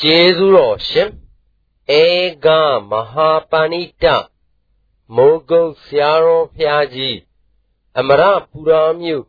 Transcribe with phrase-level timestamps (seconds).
[0.00, 1.10] ကျေးဇူးတော်ရှင်
[2.00, 2.04] ဧ
[2.44, 2.46] က
[2.90, 4.04] မဟာပဏိတ
[5.14, 7.18] မိုးကုတ်ဆရာတော်ဖျားကြီး
[7.98, 9.24] အမရပူရာမြို့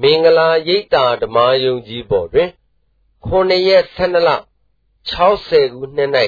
[0.00, 2.50] မင်္ဂလာရိပ်သာဓမ္မယုံကြီးပေါ်တွင်
[3.26, 4.30] 9ရက်12လ
[5.12, 6.10] 60ခုနှစ်၌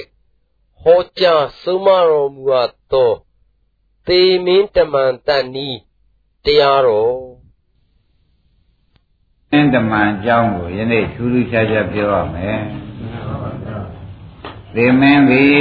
[0.80, 3.12] ဟောကြားဆုံးမတော်မူအပ်သော
[4.06, 5.68] သေမင်းတမန်တန်ဤ
[6.44, 7.18] တရားတော်
[9.52, 12.60] အင်းတမန်အကြောင်းကိုယနေ့ထူးထူးခြားခြားပြောရမယ်
[14.76, 15.58] သေမင်းသည်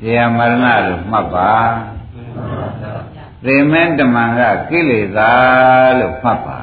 [0.00, 1.52] ဇေယမရဏလို့မှတ်ပါ
[3.44, 5.32] သေမင်းတမန်ကကိလေသာ
[5.98, 6.58] လို့မှတ်ပါ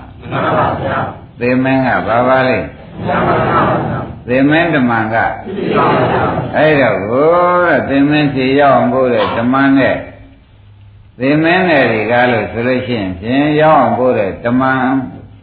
[1.40, 2.60] သေမင်းကဘာပါလဲ
[4.28, 5.16] သေမင်းတမန်က
[6.56, 7.28] အဲ့တော့ကို
[7.66, 9.98] တဲ့သေမင်းဖြေရောက်အောင်ပို့တဲ့တမန်နဲ့
[11.20, 14.84] သေမင်းနဲ့တွေကလို့ဆိုလို့ရှိရင်ဖြင့်ရောက်အောင်ပို့တဲ့တမန်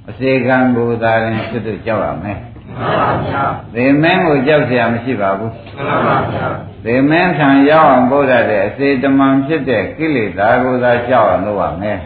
[0.08, 2.38] အစေခံကိုသာရင်စွတ်တို့ကြောက်ရမယ်
[3.73, 5.53] သေမင်းကိုကြောက်เสียမရှိပါဘူး
[6.85, 11.97] သေမင်းထံရောက်အောင်ပို့ရတဲ့အစေတမန်ဖြစ်တဲ့ကိလေသာကိုသာကြောက်အောင်လုပ်ရမယ်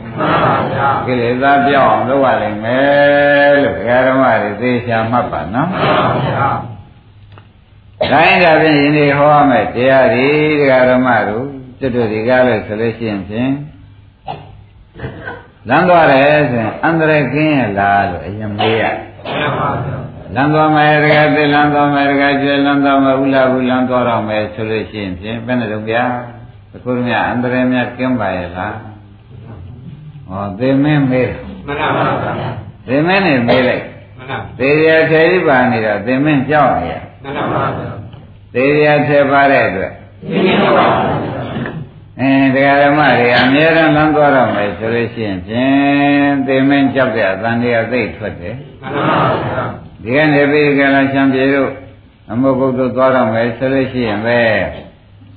[1.06, 5.70] ကိလေသာပြောင်းအောင်လုပ်ရလိမ့်မယ်လို့ဒကာဓမ္မတွေသေချာမှတ်ပါနော်
[8.12, 11.46] တိုင်းဒါဖြင့်ယနေ့ဟောရမယ်တရားတွေဒကာဓမ္မတို့
[11.80, 13.52] တွတ်တို့ဒီကားလို့ဆိုလို့ရှိရင်ဖြင့်
[15.70, 18.84] လမ်းသွားတယ်ဆိုရင်အန္တရာယ်ကင်းရလားလို့အရင်မေးရ
[20.35, 26.05] လမ်းသွားမယ်တကယ်သိလမ်းသွားမယ်တကယ်ကျွဲလမ်းသွားမယ်ဥလာဘူးလမ်းသွားတော့မယ်ဆိုလို့ရှိရင်ဖြင့်ဘယ်နဲ့တော့ဗျာ
[26.75, 28.77] အခုမြအန္တရာယ်များကင်းပါရဲ့လား
[30.29, 31.31] ဟောသေမင်းမေး
[31.67, 32.05] မှန်ပါပါ
[32.87, 33.85] သေမင်းနဲ့မေးလိုက်
[34.17, 37.65] မှန်ပါသေရထေရိပါနေတော့သေမင်းကြောက်နေရမှန်ပါပါ
[38.55, 39.93] သေရထေပါတဲ့အတွက်
[40.31, 40.89] သေမင်းကြောက်ပါ
[42.21, 49.05] အင်းတရားဓမ္မတွေအများရန်လမ်းသွားတော့မယ်ဆိုလို့ရှိရင်ဖြင့်သေမင်းကြောက်တဲ့အတန်တရားသိထွက်တယ်မှန်ပါ
[49.57, 51.71] ပါ ဒီကနေ့ပြီးကလာချံပြေတို့
[52.31, 54.41] အမုတ်ဘုဒ္ဓသွားတော့မယ်ဆိုလို့ရှိရင်ပဲ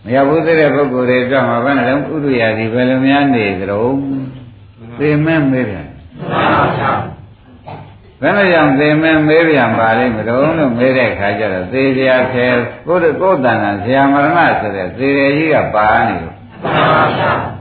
[0.04, 3.96] မရဘူးတဲ့ပုဂ္ဂိုလ်တွေတော့မှဘယ်နဲ့လဲဥဒ္ဓရာဒီဘယ်လိုများနေကြတော့
[5.00, 5.88] သေမင်းမေးပြန်
[8.22, 12.46] ဘယ်လိုကြောင့်သေမင်းမေးပြန်ပါလိမ့်မလို့လို့မေးတဲ့ခါကျတော့သေစရာခဲ
[12.88, 16.36] ကိုယ်ကိုယ်တဏ္ဍာဆရာမရဏဆိုတဲ့သေရကြီးကပါနေလို့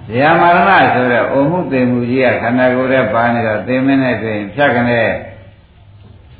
[0.08, 5.00] ဇေယမရဏဆိုတဲ့အိုမှုသိမှုကြီးကခန္ဓာကိုယ်ထဲပါနေတော့သိမင်းနဲ့တွေ့ရင်ဖြတ်ကနေ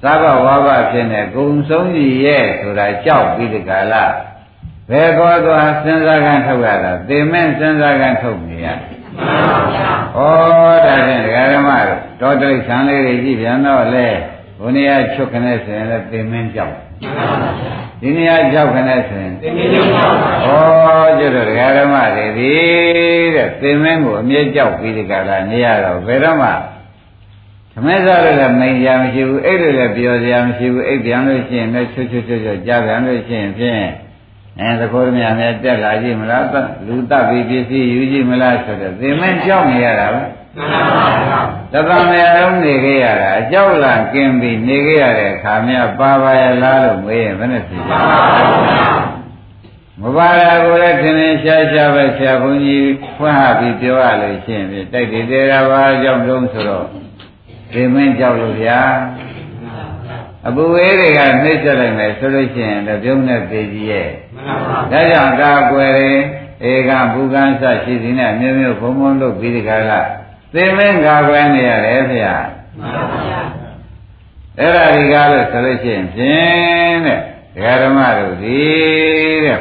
[0.04, 4.04] သဗ္ဗဝါဘဖြစ်နေဂုံဆုံးကြီးရဲ့ဆိုတာကြောက်ပြီးဒီကလာ
[4.90, 14.06] ဘယ်ကောသွားစဉ်းစားကန်းထုတ်ရတာသိမင်းစဉ်းစားကန်းထုတ်နေရမှန်ပါဗျာဩဒါဖြင့်ဒကာဓမ္မတို့တောတိဆံလေးတွေကြည့်ပြန်တော့လေ
[14.60, 16.84] ဘုန်းကြီးချုပ်ခနဲ့ဆိုရင်လည်းသိမင်းကြောက်မှန်
[17.16, 19.88] ပါဗျာဒီနေရာကြောက်ခနဲ့ဆိုရင်သိမင်းကြောက်
[20.46, 22.52] ပါဩကျွတ်တော်ဒကာဓမ္မတွေဒီ
[23.36, 26.50] တဲ့သိမင်းကိုအမြဲကြောက်ပြီးဒီကလာနေရတော့ဘယ်တော့မှ
[27.74, 33.84] သမက်စားလည်းမိန်ကြမရှိဘူးအဲ့လိုလည်းပြောကြမရှိဘူးအိပ်ပြန်လို့ရှိရင်လည်းချွတ်ချွတ်ချွတ်ချွတ်ကြားပြန်လို့ရှိရင်ဖြင့်
[34.60, 36.44] အဲသဘောမြတ်နဲ့တက်လာကြည့်မလား
[36.86, 40.22] လူတပ်ပြီးပစ္စည်းယူကြည့်မလားဆိုတော့သိမင်းကြောက်နေရတာပဲ
[41.72, 47.92] တသံမေအလုံးနေခဲ့ရတာအကြောက်လာกินပြီးနေခဲ့ရတဲ့ခါမြပါပါရဲ့လားလို့မေးရင်ဘယ်နဲ့ဖြေကြ
[50.00, 52.86] မပါရကိုလည်းထင်ထင်ရှားရှားပဲဆရာဘုန်းကြီး
[53.16, 57.03] ဖွင့်ဟပြီးပြောရလို့ရှိရင်တိုက်တည်သေးတာပါကြောင့်လုံးဆိုတော့
[57.74, 58.80] ဒီမင်းကြောက်လို့ဗျာ
[60.46, 64.08] အပူဝေးတွေကနှိမ့်ဆက်လိုက်မယ်ဆိုလို့ရှိရင်တော့ပြုံးတဲ့ပေကြီးရဲ့
[64.90, 66.22] ဒါကြောင့်ကာကွယ်ရင်
[66.70, 70.00] ဧကဘူကံစရှိသည်နဲ့မျိုးမျိုးဘုံဘုံလို့ပြီးဒီကလာ
[70.52, 72.34] သိမင်းကာကွယ်နေရတယ်ဗျာ
[72.78, 73.40] မှန်ပါဗျာ
[74.58, 77.18] အဲ့ဒါဒီကားလို့ဆိုလို့ရှိရင်ဖြင့်တဲ့
[77.54, 78.58] ဒကာဓမ္မတို့ဒီ
[79.44, 79.58] တဲ့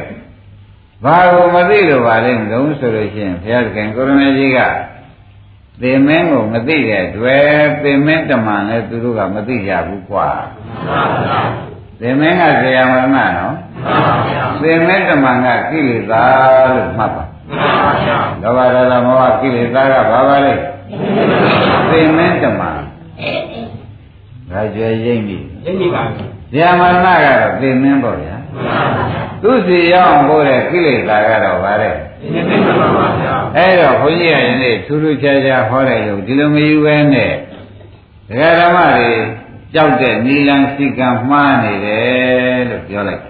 [1.04, 4.60] ဘာကိုမသိလို့ပါလဲမလို့ဆိုလို့ရှိရင်ဘုရားသခင်ကိုရမေကြီးက
[5.82, 7.44] သေမင်းကိုမသိတဲ့တွေ့
[7.84, 10.30] သေမင်းတမန်လည်းသူတို့ကမသိကြဘူးကွာ
[12.00, 13.56] သေမင်းကဇေယမရဏနော်
[14.62, 16.24] သေမင်းတမန်ကကိလေသာ
[16.76, 17.24] လို့မှတ်ပါ
[18.42, 20.54] လောဘဒေါသမောဟကိလေသာကဘာပါလဲ
[21.90, 22.78] သေမင်းတမန်
[24.52, 26.02] ဒါကြွယ်ရိမ့်ပြီရိမ့်ပြီပါ
[26.52, 28.36] ဇေယမရဏကတော့သေမင်းပေါ့ဗျာ
[29.42, 31.96] သူစီရောက်ဖို့တဲ့ကိလေသာကတော့ဗါတဲ့
[33.58, 37.32] အဲ့တော့ဘုန်းကြီးကယနေ့ထူးထူးခြားခြားဟောတယ်လို့ဒီလိုမယူပဲနဲ့
[38.30, 39.12] ဒကာဓမ္မတွေ
[39.74, 43.24] ကြောက်တဲ့နီလန်စိကံမှားနေတယ်လို့ပြောလိုက်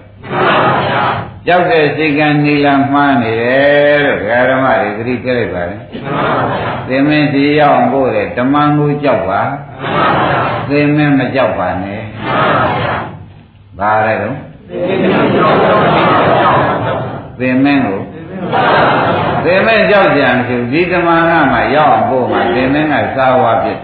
[1.46, 5.76] ကြောက်တဲ့စိကံနီလန်မှားနေတယ်လို့ဒကာဓမ္မတွေသတိပြလိုက်ပါလေ
[6.88, 9.42] သင်မင်းစီရောက်ဖို့တဲ့ဓမ္မကိုကြောက်ပါ
[10.70, 12.00] သင်မင်းမကြောက်ပါနဲ့
[13.78, 14.36] ဘာလဲတော့
[17.38, 18.00] သင်မင်းကို
[19.44, 23.78] သင်မင်းကြောက်ကြံဖြစ်ဒီဓမ္မကမှရောက်အောင်ပို့မှသင်မင်းကစာဝါဖြစ်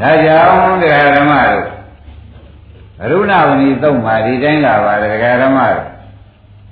[0.00, 0.38] ဒါကြော
[0.68, 1.66] င့်တရားဓမ္မတို့
[3.02, 5.86] အရုဏဝဏီသုံးပါဒီတိုင်းလာပါတယ်ဒကာဓမ္မတို့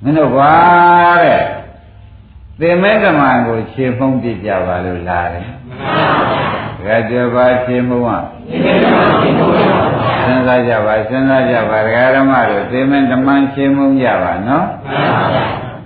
[0.03, 0.53] မင်းတို့ကွာ
[1.23, 1.41] တဲ့
[2.59, 5.47] သင်္မဲဓမ္မကိုခြေဖုံးပြကြပါလို့လာတယ်
[6.77, 8.09] ဒကာကျော်ပါခြေမုံက
[10.25, 14.65] စဉ်းစားကြပါစဉ်းစားကြပါဒကာဓမ္မတို့သင်္မဲဓမ္မခြေမုံကြပါနော်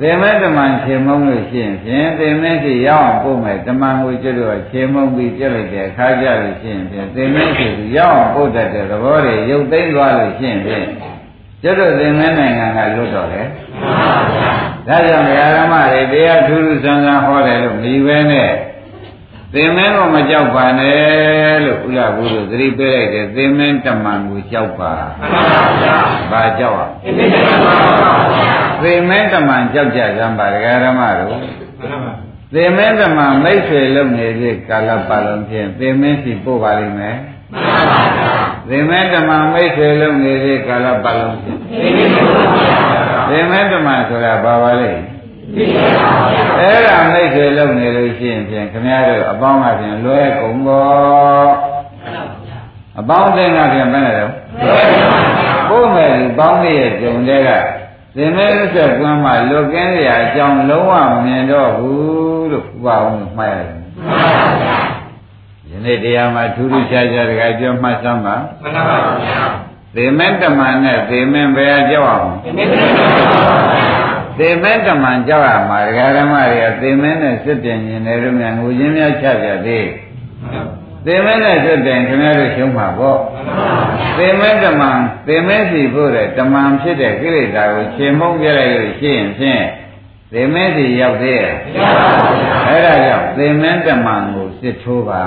[0.02, 7.68] သင်္မဲဓမ္မခြေမုံလို့ရှိရင်ဖြင့်သင်္မဲရှိရောက်အောင်ပို့မယ်ဓမ္မကိုကျွတ်တော့ခြေမုံပြီးပြက်လိုက်တဲ့အခါကျလို့ရှိရင်ဖြင့်သင်္မဲရှိ
[7.98, 10.86] ရောက်အောင်ပို့တတ်တဲ့သဘောတွေရုပ်သိမ်းသွားလို့ရှိရင်ဖြင့်
[11.62, 13.42] ကျွတ်တော့သင်္မဲနိုင်ငံကလွတ်တော့လေ
[14.88, 15.26] ဒါကြောင့်
[15.58, 18.50] ဓမ္မတွေတရားထူးထူးဆန်းဆန်းဟောတယ်လို့မြည်ပဲနဲ့
[19.54, 24.94] သင်္မဲကိုမကြောက်ပါနဲ့လို့ဥလာဘူးတို့သတိပေးလိုက်တယ်သင်္မဲတမန်ကိုကြောက်ပါ
[26.32, 26.90] ဘာကြောက်อ่ะ
[28.84, 30.48] သင်္မဲတမန်ကြောက်ကြစမ်းပါ
[30.84, 31.42] ဓမ္မတို့
[32.54, 37.16] သင်္မဲတမန်မိတ်ဆွေလုံနေတဲ့ကာလပတ်လုံးဖြင့်သင်္မဲစီပို့ပါလိမ့်မယ်
[38.70, 41.60] သင်္မဲတမန်မိတ်ဆွေလုံနေတဲ့ကာလပတ်လုံးဖြင့်
[43.30, 44.92] သင်္မဲတမန်ဆိုတာဘာပါလဲ
[46.60, 51.50] အဲ့ဒါမိတ်ဆွေလုံနေလို့ရှိရင်ဖြင့်ခင်ဗျားတို့အပေါင်းကဖြင့်လွဲကုန်ပေါ့
[53.00, 54.32] အပေါင်းတဲ့ကဖြင့်ဘယ်နဲ့တော့
[55.70, 57.50] ကိုယ်မဲ့ဒီပေါင်းတဲ့ရဲ့ဂျုံတဲ့က
[58.16, 63.08] သင်္မဲဥစ္စာကွမ်းမှလွတ်ကင်းရအကြောင်းလုံးဝမမြင်တော့ဘူးလို့ဥပအောင်
[63.38, 63.78] မှတ်ရတယ်
[65.70, 69.52] ယနေ့တရားမှာထူးထူးခြားခြားတကပြောမှတ်စမ်းပါမှန်ပါပါဘုရား
[69.96, 73.97] သေမင်းတမန်နဲ့သေမင်းဘယ်ကြောက်အောင်သေမင်းတမန်
[74.40, 79.88] သေမဲတမန်ကြောက်ရမှာဒကာဓမ္မတွေကသေမဲနဲ့စစ်တင်ရင်လည်းများငိုချင်းများချကြသေး
[81.06, 83.20] သေမဲနဲ့စစ်တင်ခင်ဗျားတို့ရှုံးမှာပေါ့
[84.18, 89.64] သေမဲတမန်သေမဲစီဖို့တဲ့တမန်ဖြစ်တဲ့ကိလေသာကိုခြေမုံပြလိုက်လို့ရှိရင်ဖြင့်
[90.34, 91.54] သေမဲစီရောက်သေးရဲ့
[92.68, 95.24] အဲ့ဒါကြောင့်သေမဲတမန်ကိုစစ်ထိုးပါ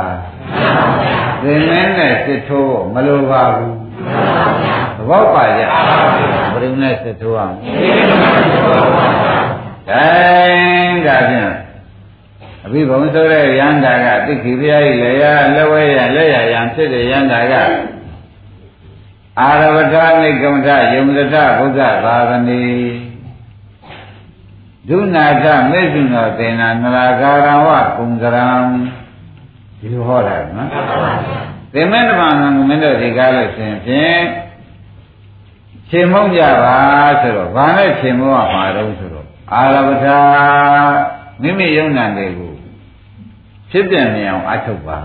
[1.43, 3.75] သေမဲနဲ့စစ်ထိုးမလိုပါဘူး
[5.01, 5.63] သဘောပါကြ
[6.53, 7.55] ဘယ်လိုနဲ့စစ်ထိုးအောင်
[9.89, 10.07] တို
[10.47, 11.53] င်းဒါဖြင့်
[12.65, 15.25] အဘိဘုံဆိုတဲ့ရန္တာကတိခိပြားကြီးလေရ
[15.55, 17.55] လက်ဝဲရလက်ရရန်ဖြစ်တဲ့ရန္တာက
[19.41, 22.63] အာရဝထနိကမထယုံဒထဘုဒ္ဓသာသနေ
[24.89, 28.49] ဒုနာထမေစုနောသေနာနရာကာရဝကုံကရံ
[29.79, 30.69] ဒီလိုဟောတာနော်
[31.73, 34.21] သင်္မေတ္တမငမင်းတို့ဒီကားလို့ရှင်ဖြင့်
[35.91, 36.77] ခြေမုံကြပါ
[37.21, 40.19] ဆိုတော့ဘာနဲ့ခြေမုံရမှာတော့ဆိုတော့အာရပထာ
[41.43, 42.53] မိမိယုံနာတွေကို
[43.71, 44.99] ဖြစ်ပြနေအောင်အထုတ်ပါ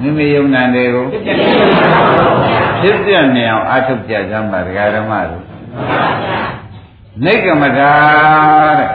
[0.00, 5.44] မိမိယုံနာတွေကိုဖြစ်ပြနေအောင်အထုတ်ကြစမ်းပါဒကာဓမ္မတို့
[7.24, 7.92] နိကမထာ
[8.78, 8.90] တဲ့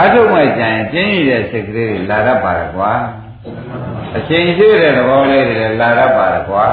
[0.00, 2.92] အထုတ်မဲ့ကြရင်ကျင်းရတဲ့စိတ်ကလေးတွေလာတတ်ပါရကွာ
[4.16, 6.66] အချိန်ရှိတဲ့သဘောလေးတွေလာတတ်ပါရကွာ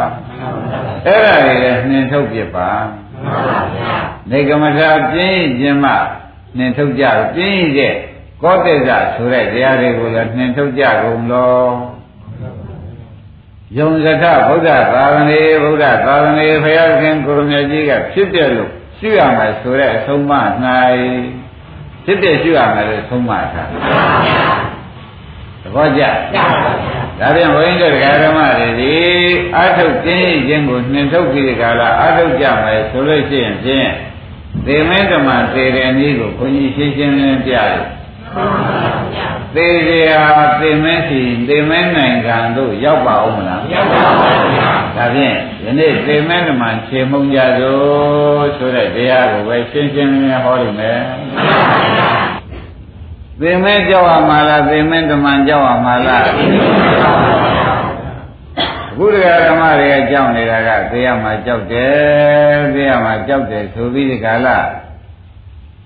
[1.05, 2.69] အဲ့ဒါတွေလည်းနှင်ထုတ်ပြပါ
[4.29, 5.93] နေကမထာပြင်းခြင်းမှ
[6.57, 7.05] နှင်ထုတ်ကြ
[7.35, 7.95] ပြင်းရဲ့
[8.43, 11.61] ကောတိဇဆိုတဲ့တရားတွေကိုလည်းနှင်ထုတ်ကြကုန်လော
[13.77, 20.33] ယုံစထဗုဒ္ဓသာသနေဗုဒ္ဓသာသနေဘုရားခင်ကိုရမကြီးကဖြစ်ပြလို့ရှုရမယ်ဆိုတဲ့အဆုံးမ၌
[22.05, 23.73] ဖြစ်ပြရှုရမယ်လို့ဆုံးမထားသ
[25.75, 26.03] ဘောကျ
[27.21, 28.95] ဒါပြန်ဘုန်းကြီးတို့ဓမ္မတွေဒီ
[29.55, 33.89] အာထုတ်ခြင်းခြင်းကိုနှင်ထုတ်ပြီးဒီကလာအာထုတ်ကြမယ်ဆိုလို့ရှိရင်ဖြင့်
[34.65, 37.83] သေမဲဓမ္မသေတဲ့နည်းကိုဘုန်းကြီးရှင်းရှင်းလင်းပြတယ်
[39.55, 39.93] သေကြ
[40.61, 50.99] သေမဲစီသေမဲနိုင်ငံတို့ရောက်ပါဦးမလားရောက်ပါဘူးဒါဖြင့်ယနေ့သေမဲဓမ္မခြေမုံကြသို့ဆိုတဲ့တရားကိုပဲရှင်းရှင်းလင်းလင်းဟောလိမ့်မယ်
[53.41, 56.23] သင်မဲကြောက်ရမှာလားသင်မဲဓမ္မကြောက်ရမှာလား
[58.91, 64.57] အခုတရားဓမ္မတွေကကြောက်နေတာကသေရမှာကြောက်တယ်သေရမှာကြောက်တယ်ဆိုပြီးဒီကလာ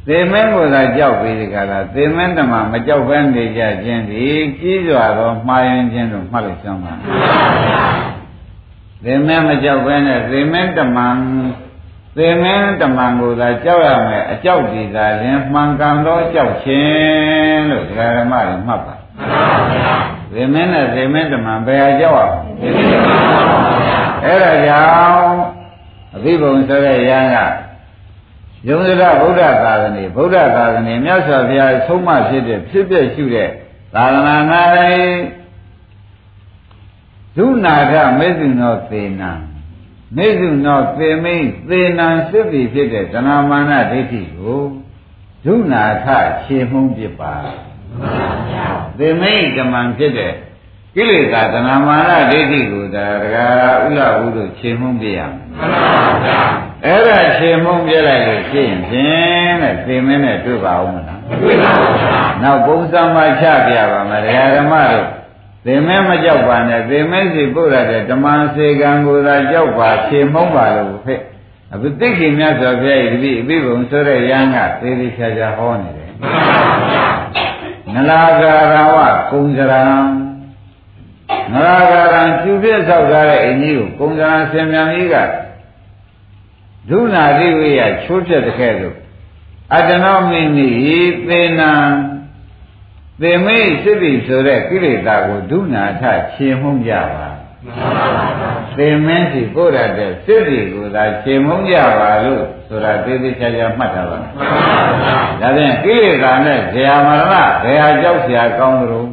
[0.07, 4.25] သေမဲကိုသာကြောက်ပြီးဒီကလာသေမဲဓမ္မမကြောက်ဘဲနေကြခြင်းဒီ
[4.59, 6.93] ကြီးစွာသောမှားယွင်းခြင်းတို့မှတ်လိုက်စမ်းပါ
[9.03, 10.97] သေမဲမကြောက်ဘဲနဲ့သေမဲဓမ္မ
[12.17, 18.95] သေမင်းတမန်ကိုသာကြောက်ရမယ်အကြောက်ဒီသာရင်မှန်ကန်သောကြောက်ခြင်းလို့ဒကာရမတွေမှတ်ပါ
[20.31, 22.22] သေမင်းနဲ့သေမင်းတမန်ဘယ်ဟာကြောက်ရ
[24.24, 25.39] အဲ့ဒါကြောင့်
[26.15, 27.38] အဘိဗုံဆိုတဲ့ရဟန်းက
[28.67, 33.50] ယုံကြဗုဒ္ဓသာသနေဗုဒ္ဓသာသနေမြတ်စွာဘုရားဆုံးမဖြစ်တဲ့ဖြစ်ပြရှုတဲ့
[33.93, 34.36] သာသနာ၌
[37.38, 39.31] ဒုနာထမေသုနောသေနံ
[40.15, 44.62] မေစုနောသေမိန်သေနံစစ်ပြီဖြစ်တဲ့တဏမာနဒိဋ္ဌိကို
[45.45, 46.05] ဒုနာထ
[46.43, 47.33] ခြေမှုန်းပြပါ
[48.97, 50.33] သေမိန်ကမံဖြစ်တဲ့
[50.95, 53.47] ကိလေသာတဏမာနဒိဋ္ဌိကိုဒါဒကာ
[53.85, 56.39] ဥလဘုတို့ခြေမှုန်းပြရမယ်မှန်ပါဗျာ
[56.85, 65.07] အဲ့ဒါခြေမှုန်းပြလိုက်လို့ရှင်းဖြင့်တဲ့သင်မင်းနဲ့တွေ့ပါဦးမလားမတွေ့ပါဘူးဗျာနောက်ပုံစံမှချပြပါမယ်ဒကာဓမ္မတို့
[65.65, 71.22] သင်မဲမကြောက်ပါနဲ့သင်မဲစီပို့ရတဲ့ဓမ္မစေကံကိုသာကြောက်ပါခြေမှုန်းပါလို့ဖက်
[71.74, 76.51] အခုသိခင်မြတ်စွာဘုရားဤတပိအပိဘုံဆိုတဲ့ယန္ကသေသေးချာချာဟောနေတယ်မှန်ပါ
[76.89, 77.05] ဗျာ
[77.93, 78.98] နလာကာရဝ
[79.31, 79.81] ကုံစရံ
[81.53, 85.15] နလာကာရံကျူပြည့်ဆောက်ထားတဲ့အင်းကြီးကိုကုံစရံဆင်မြန်ကြီးက
[86.89, 88.95] ဒုနာတိဝိယချိုးဖြတ်တဲ့ခဲ့လို့
[89.74, 90.69] အတ္တနောမိနိ
[91.27, 91.72] သေနံ
[93.22, 96.03] သင်မေ့စစ်ပြီဆိုတဲ့ကိလေသာကိုဒုနာထ
[96.34, 97.27] ခြင်မှုံကြပါ
[98.77, 104.17] သင်မင်းစီပို့ရတဲ့စစ်စီကိုသာခြင်မှုံကြပါလို့ဆိုတာသေသေးချာချာမှတ်တာပါ။
[105.41, 109.05] ဒါဖြင့်ကိလေသာနဲ့ဇယမရဏဘယ်ဟာကြောက်စရာကောင်းသလို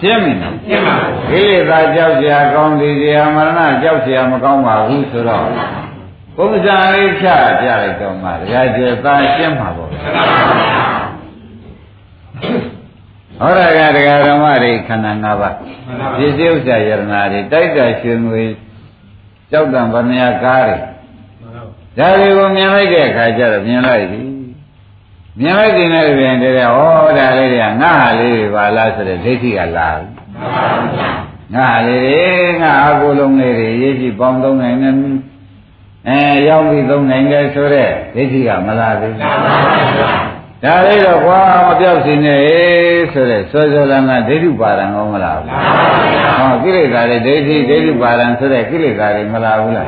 [0.00, 5.46] ရှင်းပြီနော်ရှင်းပါဘူးကိလေသာကြောက်စရာကောင်းဒီဇယမရဏကြောက်စရာမကောင်းပါဘူးဆိုတော့
[6.36, 9.90] ပုံစံလေးဖြတ်ပြလိုက်တော့မှတရားကျေသားရှင်းမှာပေါ့
[13.40, 15.54] ဟောရကတရားဓမ္မတွေခန္ဓာ၅ပါး
[16.18, 18.44] ပစ္စည်းဥစ္စာယရနာတွေတိုက်တာရွှေငွေ
[19.50, 20.76] ကြောက်တံဗမယကားတွေ
[21.98, 24.22] ဒါတွေကိုမြင်လိုက်တဲ့အခါကျတော့မြင်လိုက်ပြီ
[25.40, 26.58] မြင်လိုက်တဲ့နဲ့ပြန်တဲ့ဩ
[27.18, 30.06] ဒါလေးတွေကငါဟာလေးတွေပါလားဆိုတဲ့ဒိဋ္ဌိကလာပြီ
[31.54, 34.94] ငါဟာလေးတွေငါအကုလုံးလေးတွေရေးကြည့်ပေါင်းသုံးနိုင်တယ်
[36.08, 42.38] အဲရောက်ပြီးသုံးနိုင်တယ်ဆိုတဲ့ဒိဋ္ဌိကမလာသေးဘူး ဒါလေးတော့ကွာမပြောက်စင်နေ
[43.12, 45.50] ဆိုတဲ့စောစောလန်းကဒိဋ္ဌိပါဒံကောမလားဘူး
[46.38, 49.86] ဟောကိလေသာတွေဒိဋ္ဌိဒိဋ္ဌိပါဒံဆိုတဲ့ကိလေသာတွေမလာဘူးလား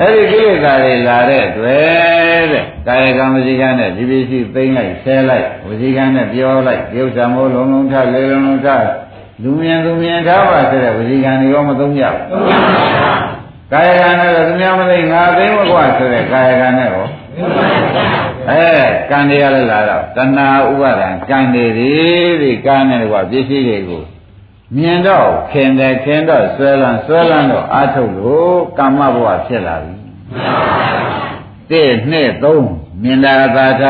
[0.00, 8.68] အဲ့ဒီကိလေသာတွေလာတဲ့တွေ့တဲ့ကာယကံဝစီကံနဲ့ဒီပစ္စည်းသိမ့်လိုက်ဆဲလိုက်ဝစီကံနဲ့ပြောလိုက်ပြုတ်ဆံမိုးလုံးလုံးထလေလုံးလုံးထ
[9.42, 17.06] လူမြင်သူမြင်ထားပါဆိုတဲ့ဝစီကံတွေရောမသုံးကြဘူးသုံးပါဘူးကာယကံနဲ့သူများမသိငါသိမကွာဆိုတဲ့ကာယကံနဲ့ရော
[18.50, 18.66] အဲ
[19.10, 21.66] ကံတွေကလည်းလာတော့တဏှာဥပါဒံကံတွေ
[22.42, 24.04] ဒီကံနဲ့ကွာပစ္စည်းတွေကို
[24.76, 29.94] မြင်တော့ခင်တယ်ခင်တော့ဆွဲလန်းဆွဲလန်းတော့အာထုတ်လို့ကာမဘဝဖြစ်လာပြီ
[31.70, 32.68] တဲ့နှစ်သုံး
[33.02, 33.84] မြင်တာသာထ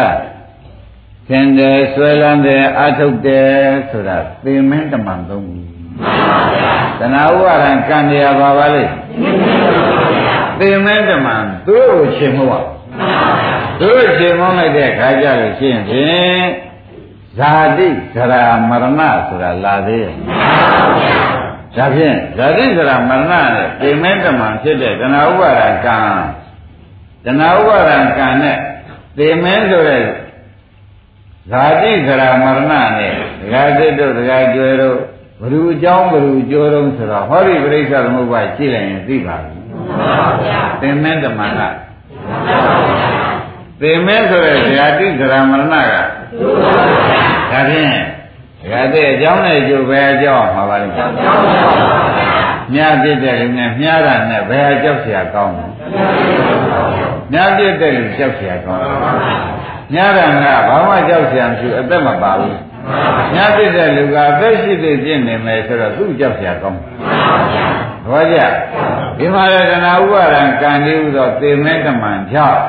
[1.28, 3.48] ခင်တယ်ဆွဲလန်းတယ်အာထုတ်တယ်
[3.90, 5.62] ဆိုတာသေမင်းတမန်သုံးပြီ
[6.98, 8.84] တဏှာဥပါဒံကံတွေကဘာပါလဲ
[10.58, 12.73] သေမင်းတမန်သူ့ကိုရှင်မဟုတ်
[13.78, 16.44] သူတို့ရှင်းမောင်းလိုက်တဲ့ခါကြလို့ရှင်းဖြင့်
[17.38, 20.14] ဇာတိဇရာမရဏဆိုတာလာသေးရဲ့
[21.76, 25.98] ဒါဖြင့်ဇာတိဇရာမရဏနဲ့ပြိမဲတမန်ဖြစ်တဲ့တဏှာဥပါဒကံ
[27.24, 28.56] တဏှာဥပါဒကံနဲ့
[29.16, 30.04] ပြိမဲဆိုတဲ့
[31.50, 34.98] ဇာတိဇရာမရဏနဲ့ဒဂါတိတို့ဒဂါကျွဲတို့
[35.40, 41.68] ဘ ᱹ အကြောင်းဘ ᱹ ကျိုးတော့ဆိုတော့ဟောဒီပြိဿသမုပ္ပါရှိလိုက်ရင်သိပါပြီမှန်ပါဗျာသင်္မတမန်ကမှန်ပါ
[43.81, 45.95] သေမဲဆိုတဲ့ဇာတိဇရာမရဏက
[47.51, 47.93] ဒါဖြင့်
[48.61, 51.09] ဒကာတဲ့အကြောင်းနဲ့ကျိုးပဲအကြောင်းမှာပါလိမ့်မယ်
[52.73, 55.65] မြတ်ပြည့်တဲ့လူနဲ့မြားတာနဲ့ဘယ်အကြောက်เสียကောင်းလဲ
[57.31, 58.83] မြတ်ပြည့်တဲ့လူကြောက်เสียကောင်း
[59.93, 62.57] မြားတာကဘာမှကြောက်เสียမရှိအသက်မပါဘူး
[63.33, 66.79] မြတ်ပြည့်တဲ့လူကအသက်ရှိသေးပြည့်နေမယ်ဆိုတော့သူ့ကြောက်เสียကောင်း
[68.09, 68.37] ဘောကြ
[69.17, 72.61] ဒီမှာရတနာဥပါဒံကံဒီဥသောသေမဲတမန်ကြောင့်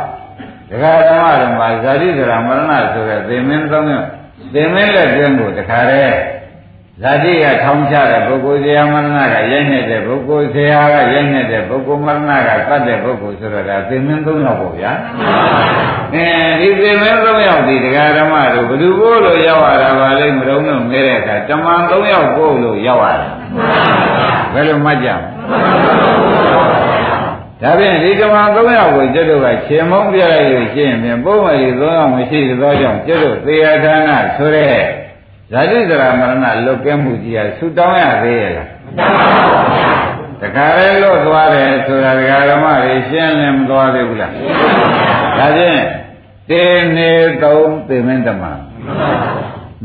[0.70, 4.08] ဒကာဓမ္မဓမ္မဇာတိဇရာမရဏဆိုတဲ့သေမင်းသုံးမျိုး
[4.54, 6.16] သေမင်းလက်တွင်းကိုတခါတည်း
[7.04, 14.92] ဇာတိကထောင်းချတဲ့ပုဂ္ဂိုလ်ဇေယမရဏကရိုက်နေတဲ့ပုဂ္ဂိုလ်ဇေယကရိုက်နေတဲ့ပုဂ္ဂိုလ်မရဏကတတ်တဲ့ပုဂ္ဂိုလ်ဆိုတော့ဒါသေမင်းသုံးယောက်ပေါ့ဗျာ
[16.14, 16.26] အဲ
[16.60, 23.30] ဒီသေမင်းသုံးယောက်ဒီဒကာဓမ္မတို့ဘယ်သူကိုလို့ရောက်ရတာပါလိမ့်မတော်လို့မဲတဲ့အခါတမန်သုံးယောက်ကိုလို့ရောက်ရတာ
[24.54, 25.10] ဘယ်လိုမှတ်ကြ
[27.66, 34.76] ဒါဖြင့်ဒီကမ္ဘာ၃ယောက်ကိုကျွတ်တို့ကရှင်မုံပြလိုက်လို့ရှိရင်ပြန်ပုံမှန်ဒီ၃ယောက်မရှိသောကြောင့်ကျွတ်တို့သေယဌာနဆိုတဲ့
[35.52, 39.90] ဇာတိဇရာမရဏလွတ်ကဲမှုကြီးဟာဆူတောင်းရသေးရဲ့လားမတောင်းပါဘူးဗျာ
[40.42, 44.32] တခါလဲလွတ်သွားတယ်ဆိုတာဒကာဓမ္မတွေရှင်းလင်းမသွားသေးဘူးလား
[45.40, 45.82] ဒါဖြင့်
[46.50, 46.64] တေ
[46.96, 47.12] နေ
[47.44, 48.44] သုံးသေမင်းတမ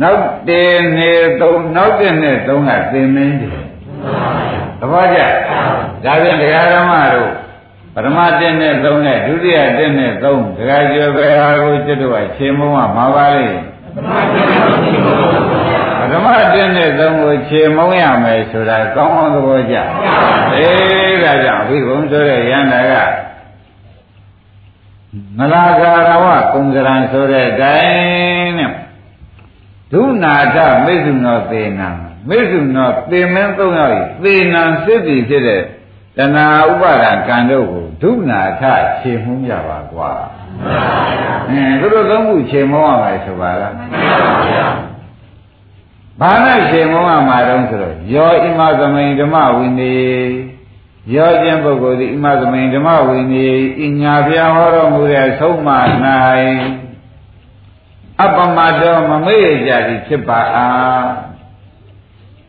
[0.00, 0.62] နောက်တေ
[0.96, 3.58] နေသုံးနောက်တဲ့နဲ့သုံးကသေမင်းတယ်
[4.80, 5.20] သဘောကျ
[6.04, 7.30] ဒါဖြင့်ဒကာဓမ္မတို့
[7.94, 13.48] ပထမတက်နဲ့သုံးနဲ့ဒုတိယတက်နဲ့သုံးဒကာကျော်ပဲဟာကိုကျွတ်တော့ခြေမုံကမှာပါလေ
[15.98, 19.76] ပထမတက်နဲ့သုံးကိုခြေမုံရမယ်ဆိုတာကောင်းအောင်သဘောကျ
[20.54, 22.94] အေးဒါကြောင့်ဝိဘုံဆိုတဲ့ယန္တာက
[25.38, 28.72] မလာကာရဝကုံကရံဆိုတဲ့တိုင်နဲ့
[29.92, 31.88] ဒုနာထမိစ္ဆုနောသေနံ
[32.28, 35.62] မိစ္ဆုနောသေမင်းသုံးယောက်ဤသေနံစစ်ပြီဖြစ်တဲ့
[36.20, 38.62] တဏှာဥပါဒကံတို့ကိုဒုနာထ
[39.00, 40.10] ခြေမှုကြပါကွာ
[41.50, 43.74] အင်းသူတို့သုံးခုခြေမှုရမယ်ဆိုပါလား
[46.20, 49.96] ဘာနဲ့ခြေမှုရမှာတုံးဆိုတော့ယောဣမသမိန်ဓမ္မဝိနေ
[51.14, 53.46] ရောခြင်းပုဂ္ဂိုလ်သည်ဣမသမိန်ဓမ္မဝိနေ
[53.84, 55.68] ဤညာပြဟောတော်မူတဲ့ဆုံးမ၌
[58.22, 61.29] အပမတောမမေ့ကြသည်ဖြစ်ပါအား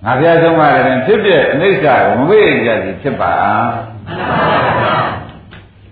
[0.05, 3.71] ငါပြဆုံးပါတယ်ဖြစ်ပြအနိစ္စကိုမမေ့ကြသည်ဖြစ်ပါအား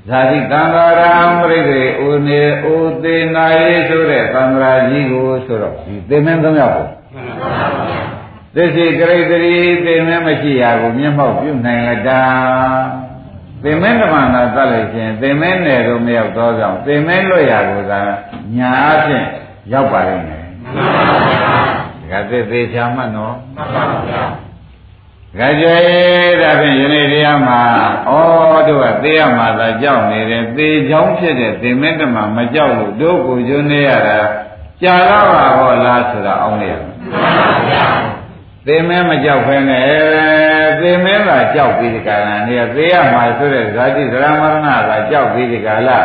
[0.09, 2.41] ဇာတိကံကာရံပရိသေဥနေ
[2.73, 6.87] ဥသေးနာယေဆိုတဲ့သံဃာကြီးကိုဆိုတော့ဒီသေမင်းသုံးယောက်ကို
[8.55, 12.21] သစ္စေကရိတရီသေမင်းမရှိရာကိုမျက်မှောက်ပြုနိုင်လတာ
[13.63, 18.01] သေမင်းဓမ္မနာသတ်လိုက်ခြင်းသေမင်းနယ်တော့မရောက်တော့ကြောင့်သေမင်းလွတ်ရာကိုသာ
[18.55, 19.23] ညာအဖြစ်
[19.73, 20.45] ရောက်ပါလိမ့်မယ်
[22.09, 24.23] မှန်ပါဗျာဒါကသေသေးချာမှတ်နော်မှန်ပါဗျာ
[25.37, 25.75] ကြကြဲ
[26.41, 27.61] ဒါဖြင့်ယနေ့တရားမှာ
[28.07, 28.13] ဩ
[28.67, 34.19] တို့ကသေရမှာသာကြောက်နေတယ်သေချောင်းဖြစ်တဲ့သေမင်းတမမကြောက်လို့တို့ကိုကျွနေရတာ
[34.81, 37.85] ကြာတော့ပါဟောလားဆိုတာအောင်းရမှန်ပါဗျာ
[38.67, 39.85] သေမင်းမကြောက်ဖဲနဲ့
[40.81, 45.99] သေမင်းသာကြောက်ပြီးဒီကရဏနေသေရမှာဆိုတဲ့ဇာတိသရမရဏသာကြောက်ပြီးဒီကလာ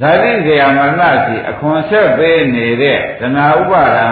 [0.00, 4.08] ဇာတိဇေယမရဏစီအခွန်ဆက်ပေးနေတဲ့တဏှာဥပါဒံ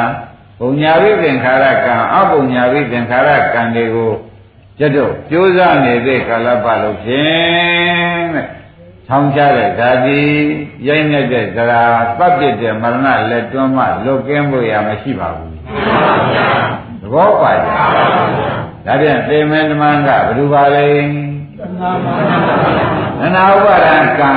[0.64, 4.12] ဘုံညာဝိသင်္ခါရကံအဘုံညာဝိသင်္ခါရကံတွေကို
[4.78, 8.47] ကျွတ်တို့ကြိုးစားနေတဲ့ကာလပတ်လို့ဖြင့်တဲ့
[9.09, 10.21] ထောင်းချတဲ့ဇာတိ
[10.87, 11.85] ရိုက်နေတဲ့ဇရာ
[12.19, 15.54] ပတ်ပြစ်တဲ့မရဏလက်တွန်းမှလွတ်ကင်းဖို့ရမရှိပါဘူး
[17.00, 17.69] သဘောပါကြ
[18.87, 20.88] ဒါပြန်သေမင်းဓမ္မကဘယ်လိုပါလဲ
[23.21, 24.33] သနာဥပါဒံကံ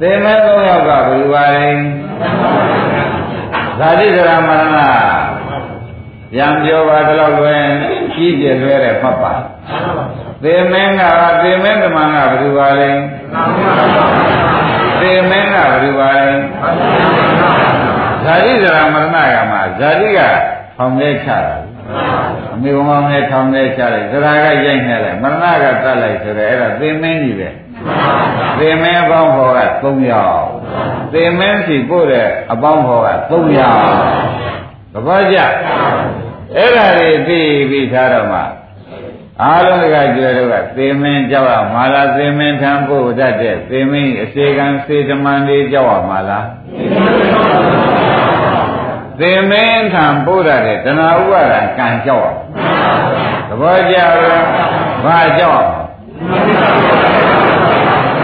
[0.00, 1.68] သေမဲ့သုံးယောက်ကဘယ်လိုပါလဲ
[3.78, 4.78] ဇာတိကရမရဏ
[6.32, 7.64] ပြန်ပြောပါတော့လွယ်
[8.14, 9.34] ကြီးပြလွဲတဲ့မှတ်ပါ
[10.42, 11.02] သေမင်းက
[11.42, 12.90] သေမင်းဓမ္မကဘယ်လိုပါလဲ
[15.00, 16.28] သေမင်းကဘယ်လိုပါလဲ
[18.24, 20.20] ဇာတိကရမရဏကမှာဇာတိက
[20.76, 21.73] ထောင်လေးချတာ
[22.54, 27.48] အမေဘုံအောင်နဲ့ထောင်လေးချလိုက်ဇရာကရိုက်နေလိုက်မရဏကတတ်လိုက်ဆိုတော့အဲ့ဒါသေမင်းကြီးပဲ
[28.58, 30.46] သင်မင်းအပေါင်းဖော်က3ယောက်
[31.12, 33.82] သင်မင်းစီပို့တဲ့အပေါင်းဖော်က3ယောက်
[34.92, 35.38] သဘောကျ
[36.56, 38.40] အဲ့ဒါတွေသိပြီးသားတော့မှ
[39.42, 46.46] အားလုံးကကျွဲတော့ကသင်မင်းကြောက်ရမှာလားသင်မင်းထံပို့တတ်တဲ့သင်မင်းအစေကံစေတမန်လေးကြောက်ရမှာလား
[49.20, 52.26] သင်မင်းထံပို့တတ်တဲ့တဏှာဥပါဒံကံကြောက်ရ
[53.48, 54.44] သဘောကျလား
[55.04, 55.64] ဘာကြောက်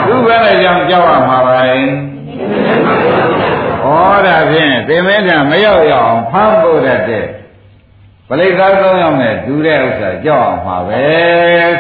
[0.06, 1.78] သူ့ဘယ်နဲ့ကြောင့်ကြောက်ရမှာပါလဲဩ
[4.26, 7.26] ဒါဖြင့်သေမင်းကမရောက်ရအောင်ဖမ်းဖို့တတ်တဲ့
[8.28, 11.02] ပလိကာသုံးယောက်နဲ့ဒူတဲ့ဥစ္စာကြောက်အောင်မှာပဲ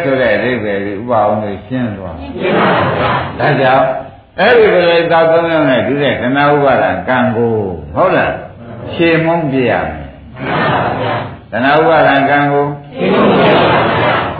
[0.02, 2.68] ဆိုတဲ့အိဗယ်ကြီးဥပအောင်ကိုရှင်းသွားရှင်းပါ
[2.98, 3.86] ဗျာဒါကြောင့်
[4.40, 7.52] အဲ့ဒီပလိကာသုံးယောက်နဲ့ဒူတဲ့ခဏဥပါဒံကံကို
[7.94, 8.32] ဟုတ်လား
[8.94, 10.08] ရှင်းမုံပြရမယ်
[11.52, 12.66] တဏှာဥပါဒံကံကို
[12.96, 13.90] ရှင်းမုံပြရပါ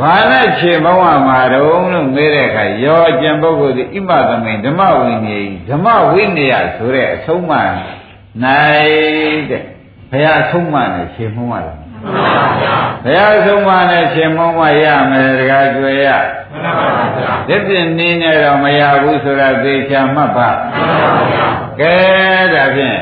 [0.01, 7.53] ဘာနဲ့ခြေမောင်းရမှာတုံးလို့မေးတဲ့အခါရောကျန်ပုဂ္ဂိုလ်ဒီဣမသမိန်ဓမ္မဝိနည်းဓမ္မဝိနည်းဆိုတဲ့အဆုံးမ
[8.45, 9.63] နိုင်တဲ့
[10.11, 11.77] ဘုရားဆုံးမနဲ့ခြေမောင်းရတယ်
[13.05, 16.09] ဘုရားဆုံးမနဲ့ခြေမောင်းမရမယ်တကားကြွယ်ရ
[17.49, 20.49] ဒီပြင်းနေနေတော့မရဘူးဆိုတာသေချာမှတ်ပါ
[21.81, 21.95] ကဲ
[22.55, 23.01] ဒါဖြင့်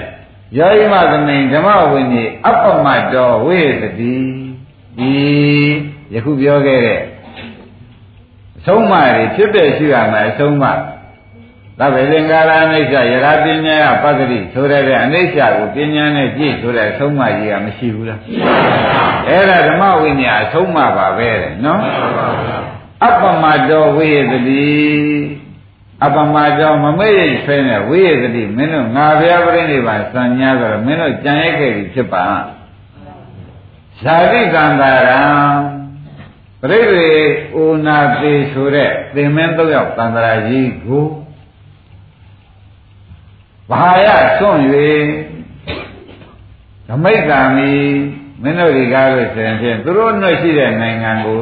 [0.56, 4.16] ယောဣမသမိန်ဓမ္မဝိနည်းအပ္ပမတောဝိသတိ
[5.08, 5.12] ဤ
[6.12, 7.00] ယခုပြောခဲ့တဲ့
[8.58, 21.80] အဆုံးအမတွေဖြစ်တဲ့ရှိရမယ်အဆုံးအမသဗ္ဗေသင်္ကာရအိဋ္ဌယရာပညာပတ္တိဆိုတဲ့အနိစ္စကိုပညာနဲ့ကြည့်ဆိုတဲ့အဆုံးအမကြီးကမရှိဘူးလားရှိပါပါအဲ့ဒါဓမ္မဝိညာဉ်အဆုံးအမပါပဲတဲ့နော်
[23.04, 24.66] အပ္ပမတောဝိယတတိ
[26.04, 32.26] အပ္ပမတောမမေ့ရိတ်ဆွဲနဲ့ဝိယတတိမင်းတို့ငါဘုရားပြိဋိဘံစံညာဆိုတော့မင်းတို့ကြံရိုက်ခဲ့ပြီဖြစ်ပါ
[34.02, 35.22] ဇာတိကံတာရံ
[36.60, 37.06] ပရိသေ
[37.54, 41.06] ဩနာသေးဆိုတဲ့သင်မင်းသုံးယောက်တန်ត្រာကြီးကို
[43.70, 44.08] ဘာရ
[44.38, 44.62] စွန့်၍
[46.88, 47.70] ဓမိတ်ကံမီ
[48.42, 51.40] မင်းတို့ဒီကားလို့ဆိုရင်ဖြင့်သူတို့နှွက်ရှိတဲ့နိုင်ငံကို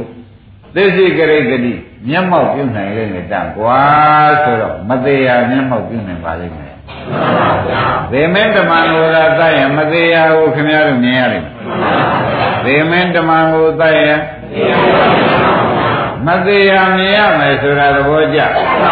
[0.75, 1.75] သိစိကရိတတိ
[2.09, 3.81] မျက်မှောက်ပြုနိုင်လေနဲ့တန်ကွာ
[4.42, 6.75] ဆိုတော့မသေးရမျက်မှောက်ပြုနိုင်ပါလိမ့်မယ်
[8.11, 11.55] သေမင်းတမန်ကိုသာတတ်ရင်မသေးရဘူးခင်ဗျားတို့မြင်ရလိမ့်မယ်
[12.64, 14.19] သေမင်းတမန်ကိုတတ်ရင်
[16.27, 18.40] မသေးရမြင်ရမယ်ဆိုတာသဘောကျ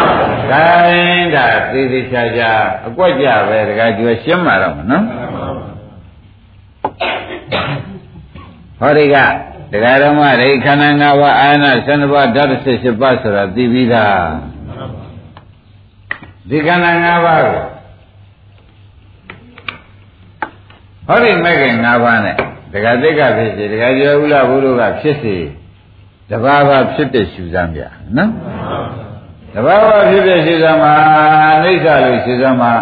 [0.51, 2.51] ။ဒါရင်ဒါသေသေးချာချာ
[2.87, 5.03] အကွက်ကြပဲတခါကျွရှင်းမှာတော့နော်။
[8.79, 9.15] ဟောဒီက
[9.71, 14.27] တရားဓမ္မတွေခန္ဓာ၅ပါးအာရဏ12ပါးဓာတ်18ပါးဆိုတာသိပြီးသား
[16.49, 17.61] ဒီခန္ဓာ၅ပါးကို
[21.07, 22.35] ဟောဒီမဲ့ခင်၅ပါးနဲ့
[22.73, 25.35] ဒကာသိက္ခဖြစ်စီဒကာကျော်ဥလဘုရားကဖြစ်စီ
[26.29, 27.81] တဘာဝဖြစ်တဲ့ရှုစမ်းပြ
[28.17, 28.31] နော်
[29.53, 30.93] တဘာဝဖြစ်တဲ့ရှုစမ်းမှာ
[31.63, 32.73] အိဋ္ဌလို့ရှုစမ်းမှာ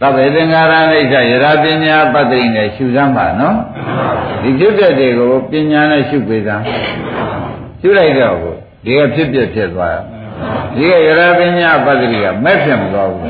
[0.00, 3.56] သဗ္ဗေသင်္ခါရအိဋ္ဌယရာပညာပတ္တိနဲ့ရှုစမ်းပါနော်
[4.42, 6.64] ဒီဖြစ်တဲ့တွေကိုပညာနဲ့ရှုပေးစမ်း
[7.80, 8.36] ရှုလိုက်တော့
[8.84, 9.98] ဒီကဖြစ်ပြဖြစ်သွား
[10.74, 13.20] ဒီကယရာပညာပတ္တိကမဲ့ဖြစ်မသွားဘူး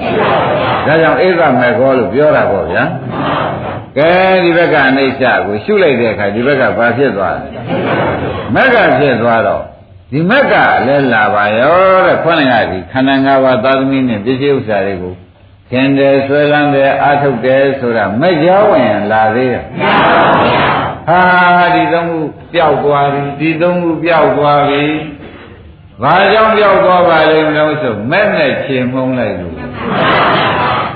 [0.86, 2.84] ဒါကြောင့်ဧကမဲ့ခေါ်လို့ပြောတာပေါ့ဗျာ
[3.98, 4.10] ကဲ
[4.44, 7.48] ဒီဘက်ကအနိစ္စကိုရှုလိုက်တဲ့အခါဒီဘက်ကဘာဖြစ်သွားလဲ
[8.54, 9.62] မက်ကဖြစ်သွားတော့
[10.12, 10.54] ဒီမက်က
[10.86, 15.14] လည်းလာပါရောတဲ့ခွန်းလိုက်ဒီခန္ဓာ၅ပါးသာသမီနဲ့ပစ္စည်းဥစ္စာတွေကို
[15.70, 19.62] ခင်တယ်ဆွဲလန်းတယ်အာထုတ်တယ်ဆိုတာမက်ကြောဝင်လာသေးတယ်
[21.08, 21.20] ဟာ
[21.74, 22.20] ဒီသုံးခု
[22.52, 24.84] ပျောက်သွားပြီဒီသုံးခုပျောက်သွားပြီ
[26.02, 29.54] ဘာကြောင့်ပျောက်သွားပါလိမ့်မလို့ဆိုမဲ့နဲ့ခြေမုံလိုက်လို့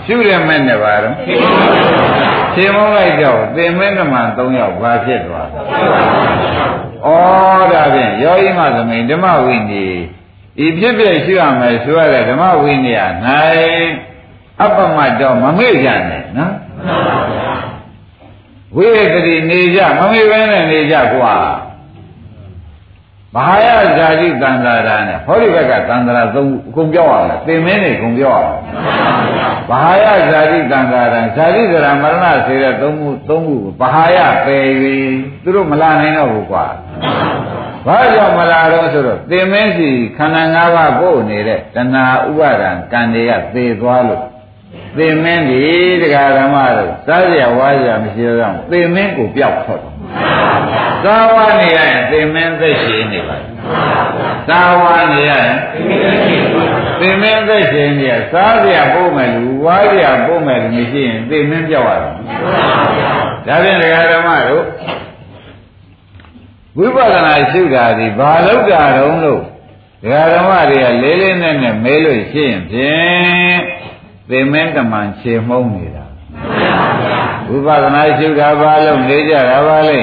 [0.07, 1.17] ရှုရမဲ့နဲ့ပါတော့
[2.55, 7.11] ခြေမုံလိုက်တော့သင်မင်းဓမ္မ၃ယောက်ဘာဖြစ်သွားဩ
[7.73, 10.01] ဒါဖြင့်ယောဤမသမိန်ဓမ္မဝိနည်း
[10.65, 13.01] ဤဖြစ်ဖြစ်ရှိရမယ်ဆိုရတဲ့ဓမ္မဝိနည်း၌
[14.61, 16.55] အပ္ပမတော့မမေ့ကြနဲ့နော်
[18.77, 21.35] ဝိရကတိနေကြမမေ့ဘဲနဲ့နေကြကွာ
[23.35, 23.67] မဟာယ
[23.97, 28.61] ဇာတိတန္တာရာနဲ့ဟောဒီဘက်ကတန္တရာသုံးအကုန်ပြောက်အောင်သင်မင်းတွေအကုန်ပြောက်အောင်
[29.71, 34.67] မဟာယဇာတိတန္တာရာဇာတိဇရာမရဏဆေတဲ့သုံးခုသုံးခုကိုမဟာယပယ်၍
[35.43, 36.67] သူတို့မလာနိုင်တော့ဘူးကွာ
[37.87, 44.25] ဘာကြောင့်မလာတော့ဆိုတော့သင်မင်းစီခန္ဓာ၅ပါးပို့နေတဲ့တဏှာဥပါဒံကံတွေကသေသွားလို့
[44.99, 45.63] သင်မင်းဒီ
[46.01, 49.95] တရားဓမ္မတို့စားကြဝါကြမရှိတော့သင်မင်းကိုပျောက်ထွက်တော့
[51.05, 53.37] သာဝနေရရင်သင်မင်းသက်ရှင်နေပါ
[54.49, 55.57] သာဝနေရရင်
[57.01, 62.15] သင်မင်းသက်ရှင်နေရစားကြပို့မယ်လူဝါကြပို့မယ်လူမရှိရင်သင်မင်းပြောက်ရတော့
[63.47, 64.65] ဒါဖြင့်တရားဓမ္မတို့
[66.79, 69.43] ဝိပဿနာရှုတာဒီဘာလို့တာတုံးလို့
[70.03, 73.78] ဒကာဓမ္မတွေကလေးလေးနက်နက်မဲလို့ရှိရင်ဖြင့်
[74.29, 76.05] သေမင်းတမန်ခြေမှုံးနေတာ
[77.49, 80.01] ဝိပဿနာရှုတာဘာလို့နေကြတာပါလဲ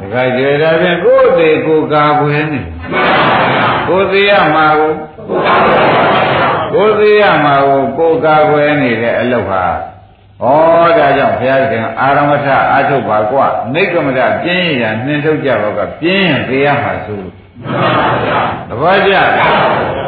[0.00, 2.60] ဒကာကျေတာဖြင့်ကိုယ်သေးကိုယ်ကာကွယ်နေ
[3.88, 4.92] ကိုယ်သေးရမှာကို
[6.74, 9.64] ကိုယ်သေးရမှာကိုကိုယ်ကာကွယ်နေတဲ့အလုပ်ဟာ
[10.42, 10.46] ဩ
[10.98, 13.38] ဒါကြောင့်ဘုရားရှင်အာရမထအာထုတ်ပါကွ
[13.74, 17.32] နိကမထပြင်းရနှင်းထုတ်ကြတော့ကပြင်းရင်တရားမှာဆိုလို့
[18.68, 19.12] သဘောကျ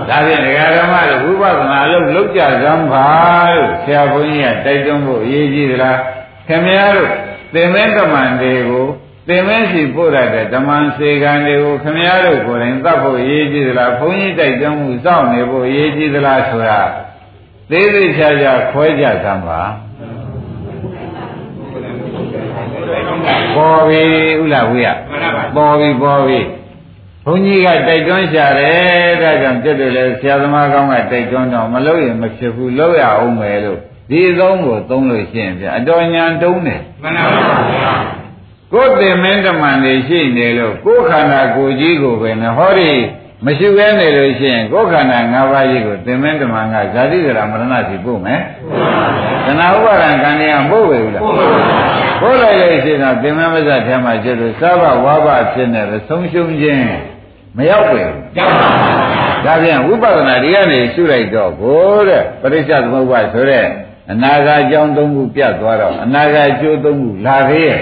[0.09, 3.09] ဒါဖြင့်ဒကာဓမ္မတို့ဝိပဿနာလုပ်လုပ်ကြစမ်းပါ
[3.55, 5.99] လို့ဆရာဘုန်းကြီးကတိုက်တွန်းဖို့အရေးကြီးသလား
[6.49, 7.11] ခင်ဗျားတို့
[7.55, 8.87] သင်္မင်းတမန်တွေကို
[9.29, 16.81] သင်္မင်းစီပို့ရတဲ့ဓမ္မန်စေကံတွေကိုခင်ဗျားတို့ကိုယ်တိုင်သတ်ဖို့အရေးကြီးသလားဘုန်းကြီးတိုက်တွန်းမှုစောင့်နေဖို့အရေးကြီးသလားဆိုတာ
[17.71, 19.61] သေးသေးချာချာခွဲကြစမ်းပါ
[23.57, 24.05] ပေါ်ပြီ
[24.43, 24.87] ဥလာဝိယ
[25.57, 26.41] ပေါ်ပြီပေါ်ပြီ
[27.27, 33.79] ဘုန်းကြီးကတိုက်တွန်းရှာတယ်ဒါကြောင့်ပြတ်တယ်လေဆရာသမားကောင်းကတိုက်တွန်းတော့မလို့ရင်မဖြစ်ဘူးလို့ရအောင်မယ်လို့
[34.11, 37.95] ဒီသုံးကိုသုံးလို့ရှိရင်ပြအတော်ညာတုံးတယ်မှန်ပါဗျာ
[38.73, 42.93] ကိုယ်တင်မင်းတမန်နေရှိနေလို့ကိုယ်ခန္ဓာကိုယ်ကြီးကိုပဲနဲ့ဟောဒီ
[43.45, 48.41] မရှိဘဲနေလို့ရှိရင်ကိုယ်ခန္ဓာ၅ပါးကြီးကိုတင်မင်းတမန်ကဇာတိဇရာမရဏစီပို့မယ်
[49.47, 51.23] တဏှာဥပါဒံကံတွေကပို့ပဲဘူးလား
[52.23, 56.85] ပို့လိုက်လို့ရှိရင်တင်မင်းမဇ္ဇထဲမှာကျတော့သဘဝါဘဖြစ်နေတယ်ဆုံးရှုံးခြင်း
[57.57, 57.99] မရောက်ပဲ
[58.39, 63.67] ရောက်ပါဘူးဒါပြန်ဝိပဿနာဒီကနေရှုလိုက်တော့ကိုတဲ့ပရိစ္ဆေသမုပ္ပါဆိုတဲ့
[64.11, 67.79] အနာဂတ်အကြောင်းသုံးခုပြတ်သွားတော့အနာဂတ်အကျိုးသုံးခုလာသေးရဲ့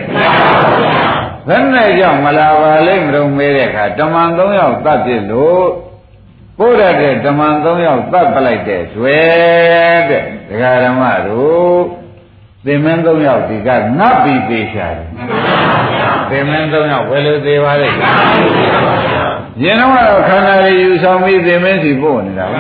[1.49, 5.67] ဘယ်နဲ့ကြောင့်မလာပါလိမ့်မလို့မဲတဲ့အခါဓမ္မံ၃ယောက်တတ်ပြလို့
[6.59, 11.81] ပို့ရတဲ့ဓမ္မံ၃ယောက်တတ်ပလိုက်တဲ့တွေ့တဲ့ဒကာဓမ္မတို့
[12.67, 15.07] သင်္မင်း၃ယောက်ဒီကငတ်ပြီးပေးရှာတယ်
[16.31, 17.99] သင်္မင်း၃ယောက်ဘယ်လိုသေးပါလိမ့်
[19.63, 22.59] ရင်တော့ခန္ဓာတွေယူဆောင်ပြီးသေမင်းစီပို့နေတာပဲ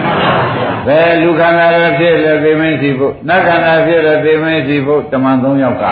[0.87, 5.85] ဘယ်လူခန္ဓာတွေဖြစ်လဲသေမင်းစီပို့နတ်ခန္ဓာဖြစ်လဲသေမင်းစီပို့တမန်၃ယောက်က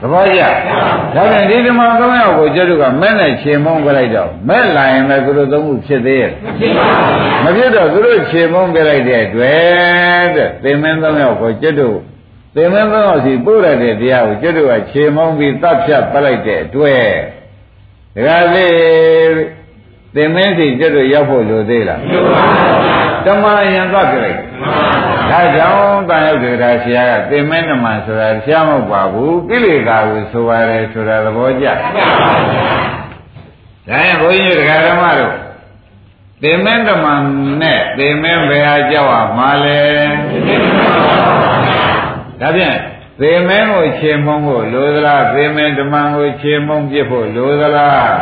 [0.00, 0.42] သဘောကျ
[1.14, 6.32] ဒါပြန်ဒီတမန်၃ယောက်ကိုကျတုကမဲ့နဲ့ခြေမုံပြလိုက်တော့မဲ့လာရင်လည်းသူတို့သုံးခုဖြစ်သေးရဲ့
[7.44, 11.88] မဖြစ်တော့သူတို့ခြေမုံပြလိုက်တဲ့အတွက်တဲ့သေမင်း၃ယောက်ကိုကျတု
[12.56, 17.06] သေမင်း၃ယောက်စီပို့ရတဲ့တရားကိုကျတုကခြေမုံပြီးတတ်ဖြတ်ပလိုက်တဲ့အတွက်
[18.26, 19.61] ဒါကလေး
[20.14, 22.00] သင်မင်းစီကျွတ်တို့ရောက်ဖို့လိုသေးလား
[23.24, 24.38] တမန်ရင်သွားကြလိုက်
[25.30, 31.74] ဒါကြောင့်တန်ရောက်တယ်ဒါဆရာကသင်မင်းတမန်ဆိုတာဆရာမဟုတ်ပါဘူးကိလေသာကိုဆိုပါတယ်ဆိုတာသဘောကျဒါ
[33.88, 35.34] ရင်ဘုန်းကြီးတရားဓမ္မတို့
[36.42, 37.22] သင်မင်းတမန်
[37.62, 39.80] နဲ့သင်မင်းဘယ်ဟာကြောက်ရမှာလဲ
[42.40, 42.78] ဒါဖြင့်
[43.20, 48.12] သေမင်းကိုခြေမုံဖို့လိုသလားသေမင်းဓမ္မကိုခြေမုံပြစ်ဖို့လိုသလား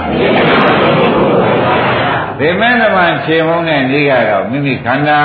[2.41, 5.21] သေမင်းဓမ္မခြေမုံတဲ့နေ့ကတော့မိမိခန္ဓာ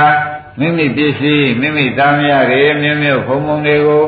[0.59, 4.05] မိမိပစ္စည်းမိမိသားမယားတွေမြင်းမြုပ်ဖုံဖုံတွေကို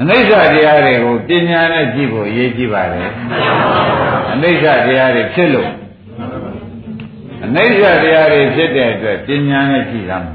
[0.00, 3.10] အနိစ္စတရားတွေကိုပညာနဲ့ကြည့်ဖို့အရေးကြီးပါတယ်
[4.32, 5.70] အနိစ္စတရားတွေဖြစ်လို့
[7.44, 10.34] အနိစ္စတရားတွေဖြစ်တဲ့အတွက်ပညာနဲ့ကြည့်ရမယ်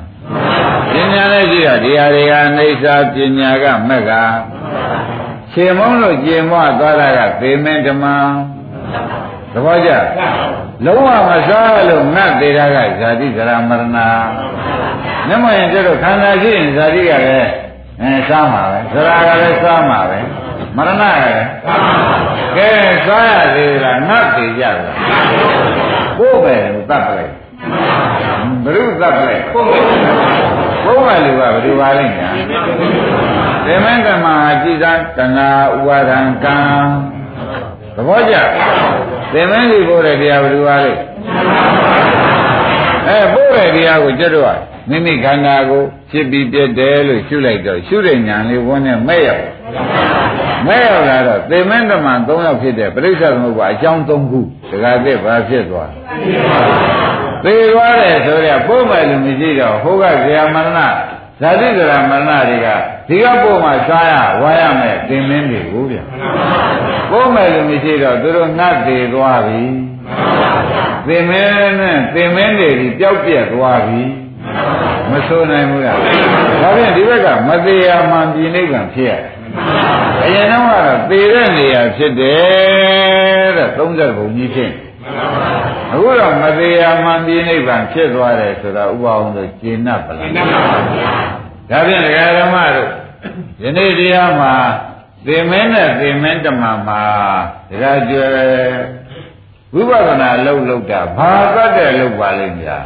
[0.93, 4.11] ပညာနဲ့ကြည့်တော့ဒီဟာတွေကအနိစ္စပညာကမက်က
[5.51, 8.05] ခြေမုံလို့ကျင်မွသွားတာကသေမင်းဓမ္မ
[9.53, 9.91] သဘောကျ
[10.85, 17.49] လုံးဝမစားလို့ငတ်သေးတာကဇာတိဇရာမရဏမျက်မှန်ရင်ကျတော့ခန္ဓာရှိရင်ဇာတိကလည်း
[18.01, 20.19] အဲစားမှာပဲဇရာကလည်းစားမှာပဲ
[20.77, 21.47] မရဏကလည်း
[22.55, 22.69] ကဲ
[23.07, 24.77] စားရသေးလားငတ်သေးကြလား
[26.17, 26.55] ကိုယ်ပဲ
[26.89, 27.33] တတ်ပလိုက်
[28.63, 29.63] ဘုရုသတ်ပလိုက်ဘုံ
[31.05, 32.29] မလူကဘယ်လိုပါလိမ့်ညာ
[33.65, 36.57] သေမင်းကမဟာကြည်သာတဏှာဥပါဒံကံ
[37.18, 37.18] သ
[38.07, 38.35] ဘောကျ
[39.33, 40.99] သေမင်းကြီးပို့တဲ့တရားဘယ်လိုပါလိမ့်
[43.07, 44.59] အဲပို့တဲ့တရားကိုကျွတ်တော့
[44.89, 49.45] မိမိခန္ဓာကိုဖြစ်ပြီးပြည့်တယ်လို့ရှုလိုက်တော့ရှုတဲ့ညာလေးဝန်းနဲ့မဲ့ရောက်
[50.67, 55.91] မဲ့ရောက်လာတော့သေမင်းဓမ္မ၃ယောက်ဖြစ်တဲ့ပြိဿသမုပ္ပါအကြောင်း၃ခုဒကာသစ်ဘာဖြစ်သွား
[57.43, 60.79] သေသွားတယ်ဆိုတော့ပို့မယ်လို့မရှိတော့ဟိုကဇာမရဏ
[61.41, 62.67] ဇာတိဇရာမရဏတွေက
[63.07, 65.97] ဒီကပို့မှစားရဝါရမယ်သင်မင်းတွေကိုဗျ
[67.11, 69.63] ပို့မယ်လို့မရှိတော့သူတို့ငတ်သေးသွားပြီ
[71.07, 74.01] သင်မင်းနဲ့သင်မင်းတွေဒီပျောက်ပြက်သွားပြီ
[75.11, 75.97] မဆိုနိုင်ဘူးလား
[76.61, 79.29] ဒါဖြင့်ဒီဘက်ကမသေးရမှန်ပြည်နိဗ္ဗာန်ဖြစ်ရတယ်
[80.23, 84.71] အရင်တော့ကတော့သေတဲ့နေရာဖြစ်တယ်တဲ့30ဘုံကြီးဖြစ်
[85.93, 90.31] အခုတော့မသေးရမှန်ပြည်နိဗ္ဗာန်ဖြစ်သွားတယ်ဆိုတော့ဥပအောင်လို့ကျင့်납ပလား
[91.69, 92.89] ဒါဖြင့်ဒကာဓမ္မတို့
[93.63, 94.53] ယနေ့တရားမှာ
[95.25, 97.01] သေမင်းနဲ့သေမင်းတမန်မှာ
[97.69, 98.29] ဒကာကျွယ်
[99.73, 102.77] ဝိပဿနာအလုပ်လုပ်တာဘာသတ်တဲ့လုပ်ပါလိမ့်ဗျာ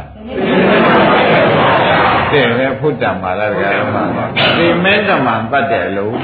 [2.32, 3.96] တဲ့ပဲဖုတ်တံပါလားဒကာဓမ္မ
[4.58, 6.16] သေမင်းတမန်တတ်တဲ့အလုပ်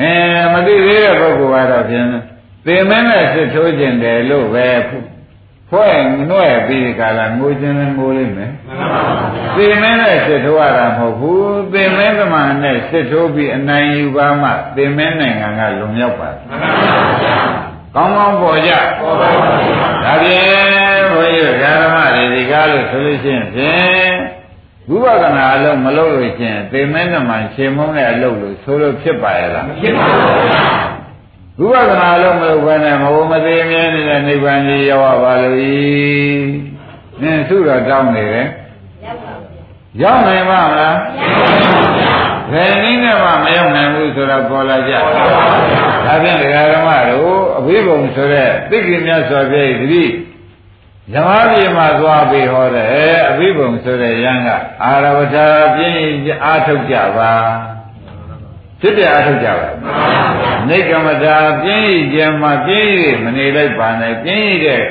[0.00, 0.10] အဲ
[0.52, 2.06] မသိသေးတဲ့ပုဂ္ဂိုလ်ကတော့ဖြင့်
[2.66, 4.68] သေမင်းနဲ့စစ်ထိုးခြင်းတယ်လို့ပဲ
[5.70, 5.96] ဖွဲ့
[6.28, 8.52] နှွဲ့ပြီးကြလားငိုခြင်းလည်းငိုလိမ့်မယ်
[9.56, 16.38] သေမင်းနဲ့စစ်ထိုးရတာမဟုတ်ဘူးသေမင်းသမန်နဲ့စစ်ထိုးပြီးအနိုင်ယူပါမှသေမင်းနိုင်ငံကလွန်မြောက်ပါတယ်
[17.94, 19.50] ကောင်းကောင်းပေါ်ကြပေါ်ပါပါ
[20.04, 24.14] ဒါဖြင့်ဘုန်းကြီးဓမ္မတွေဒီကားလို့ဆိုလို့ရှိရင်ဖြင့်
[24.90, 30.95] ဝိပဿနာအလုံးမလုပ်လို့ရှိရင်သေမင်းသမန်ရှင်မုန်းတဲ့အလုပ်လို့ဆိုလို့ဖြစ်ပါရဲ့လားဖြစ်ပါဘူး
[31.60, 35.74] ဝိပဿနာအလုံးမလုပ်ဘဲနဲ့မဘုံမသေးမြဲနေတဲ့နိဗ္ဗာန်ကြီးရောက်ပါလို့ဤ
[37.22, 38.46] နင်းသူ့တော်တောင်းနေတယ်
[40.02, 40.98] ရောက်နိုင်ပါမလား
[42.52, 50.04] ဘယ်နည်းနဲ့မှမရောက်နိုင်ဘူးဆိုတော့ပေါ်လာကြဒါဖြင့်ဒကာဓမ္မတို့အဘိဓမ္မာဆိုတဲ့သိက္ခာမြတ်စွာဘုရားဤတိ
[51.12, 52.86] ဇမပြေမှာသွားပြီးဟောတယ်
[53.30, 54.48] အဘိဓမ္မာဆိုတဲ့ယံက
[54.84, 55.98] အာရဝထာပြင်း
[56.44, 57.32] အားထုတ်ကြပါ
[58.86, 59.68] ဖြစ်ပြအားထုတ်ကြပါ
[60.68, 64.82] နေကမတာပြင်းရခြင်းမှာပြင်းရမနေလိုက်ပါနဲ့ပြင်းရတဲ့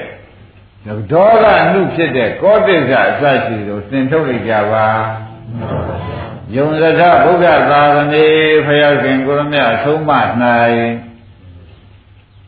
[1.11, 4.87] ဒေါသအမှုဖြစ်တဲ့ကောတိစ္ဆအစရှိတို့သင်ထုတ်လိုက်ကြပါ
[6.55, 8.25] ယုံရထဘုရားသာသနေ
[8.65, 10.11] ဖယားခင်ကိုရမြအဆုံးမ၌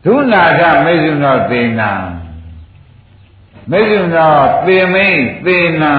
[0.04, 1.90] ဒုနာထမေဇုနောသေနာ
[3.70, 4.34] မေဇုနော
[4.66, 5.94] သေမိန်သေနံ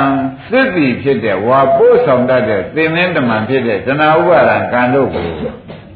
[0.50, 5.30] စစ်ပြီဖြစ်တဲ့ဝါပို့ဆောင်တတ်တဲ့သေမင်းတမန်ဖြစ်တဲ့ဇနာဥပါဒံကံတို့ကို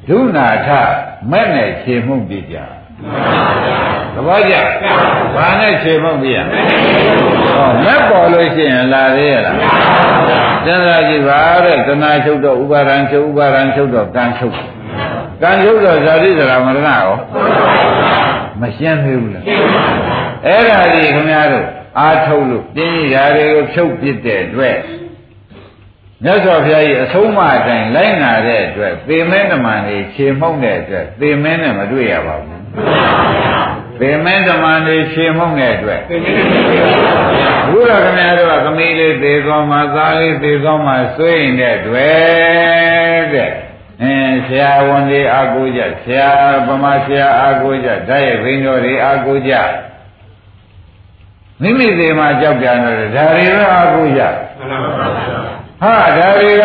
[0.08, 0.70] ဒုနာထ
[1.32, 2.56] မဲ့နဲ့ခြေမှုပြကြ
[4.14, 4.56] သဘောကျ
[5.36, 6.38] ဘာနဲ့ခြေမှုပြရ
[7.56, 9.56] ဟောမဲ့ပေါ်လို့ရှိရင်လာသေးရလား
[10.66, 14.56] စဉ်းစားကြည့်ပါတဲ့သနာချုပ်တော့ဥပါဒံချုပ်ဥပါဒံချုပ်တော့ကံချုပ်
[15.42, 17.08] ကံချုပ်တော့ဇာတိဇရာမရဏရော
[18.62, 19.44] မရှင်းသေးဘူးလား
[20.46, 21.68] အဲ့ဒါကြီးခင်ဗျားတို့
[22.00, 24.78] အာထုတ်လို့ပြင်းရတွေကိုဖြုတ်ပစ်တဲ့အတွက်
[26.24, 32.62] မြတ်စွာဘုရားကြီးအဆုံးအမအတိုင်းလိုက်နာတဲ့အတွက်သေမင်းဓမ္မတွေခြေမှုန့်တဲ့အတွက်သေမင်းနဲ့မတွေ့ရပါဘူး
[34.00, 36.02] သေမင်းဓမ္မတွေခြေမှုန့်တဲ့အတွက်
[37.70, 43.52] ဘုရားခင်ဗျားတို့ကသမီးလေးသေသွားမှသားလေးသေသွားမှစွဲရင်တဲ့တွေ့တဲ့
[44.02, 46.30] အင်းဆရာဝန်တွေအာကိုကြဆရာ
[46.68, 49.54] ဗမာဆရာအာကိုကြဓာတ်ရိုက်ဘိန်းတော်တွေအာကိုကြ
[51.64, 54.20] မိမိသေးမှကြောက်ကြတယ်ဒါတွေကအကူရ
[55.82, 56.64] ဟာဒါတွေက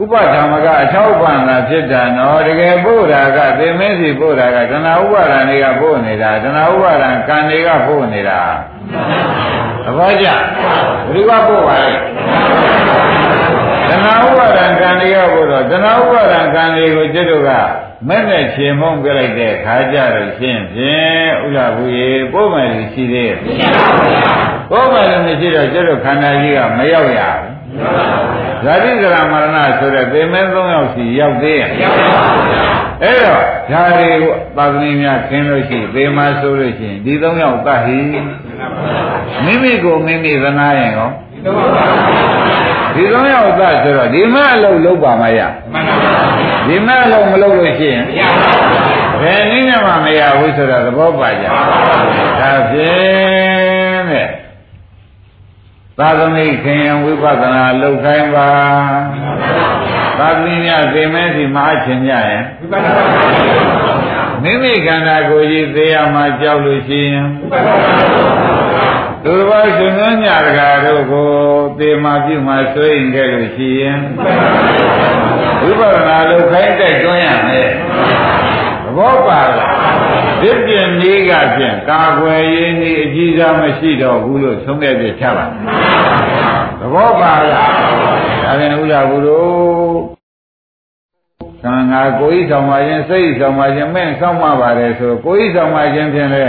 [0.00, 8.40] ဥပဓမ္မကအချောက်ပန်တာဖြစ်တာနော်တကယ်ပို့တာကသေမင်းစီပို့တာကတဏှာဥပါဒံတွေကပို့နေတာတဏှာဥပါဒံကံတွေကပို့နေတာ
[9.84, 10.40] သဘောကျဘယ်
[11.12, 11.92] သူကပို့ပါလဲ
[13.88, 17.50] တဏှာဥပါဒံကံတွေကပို့တော့တဏှာဥပါဒံကံတွေကိုကျွတ်တို့က
[18.08, 23.36] မဲ့နဲ့ခြေမုံပြလိုက်တဲ့ခါကြလို့ရှင်းဖြင့်ဥလာဘူးရေပို့မယ်လို့ရှိသေးရဲ့
[24.70, 27.52] ပို့မယ်လို့မရှိတော့ကျွတ်တို့ခန္ဓာကြီးကမရောက်ရဘူး
[28.64, 31.68] ဇာတိဇရာမရဏဆိုတဲ့သေမဲ၃ယောက်စီရောက်သေးရဲ့
[33.02, 34.10] အဲ့တော့ဓာရီ
[34.56, 37.98] ပါသမီများခင်းလို့ရှိသေမဆိုလို့ရှိရင်ဒီ၃ယောက်တတ်ဟိ
[39.44, 41.10] မိမိကိုမိမိသနာရင်ကော
[42.94, 45.40] ဒီ၃ယောက်တတ်ဆိုတော့ဒီမအလုပ်လုပ်ပါမရ
[46.68, 48.04] ဒီမအလုပ်မလုပ်လို့ရှိရင်
[49.20, 51.46] ဘယ်နည်းနဲ့မှမရဘူးဆိုတော့သဘောပါကြ
[52.40, 54.28] ဒါဖြင့်တဲ့
[55.98, 58.50] သာသမီခင်ယံဝိပဿနာလုပ်ခိုင်းပါ
[60.18, 62.42] သာသမီများသိမဲစီမအားချင်ကြရင်
[64.42, 67.26] မိမိခန္ဓာကိုယ်ကြီးသိရမှာကြောက်လို့ရှိရင်
[69.24, 71.30] သူတစ်ပါးရှင်သွန်းညတကာတို့ကို
[71.78, 73.98] သေမာပြုမှဆွေးရင်ခဲ့လို့ရှိရင်
[75.62, 77.68] ဝိပဿနာလုပ်ခိုင်းတိုက်တွန်းရမယ်
[78.84, 79.74] သဘောပါလား
[80.40, 85.44] ဒီပြင်ကြီးကဖြင့်ကာကွယ်ရင်းဒီအကြီးစားမရှိတော့ဘူးလို့ဆုံးဖြတ်ပြချပါ
[86.80, 87.70] သဘောပါလား
[88.44, 89.98] ဒါပြန်ဥလာဘူးတို့
[91.64, 96.44] ကံငါကိုယ်ဤဆောင်ပါခြင်းစိတ်ဤဆောင်ပါခြင်းမဲ့ဆောင်ပါပါတယ်ဆိုကိုယ်ဤဆောင်ပါခြင်းဖြင့်လေ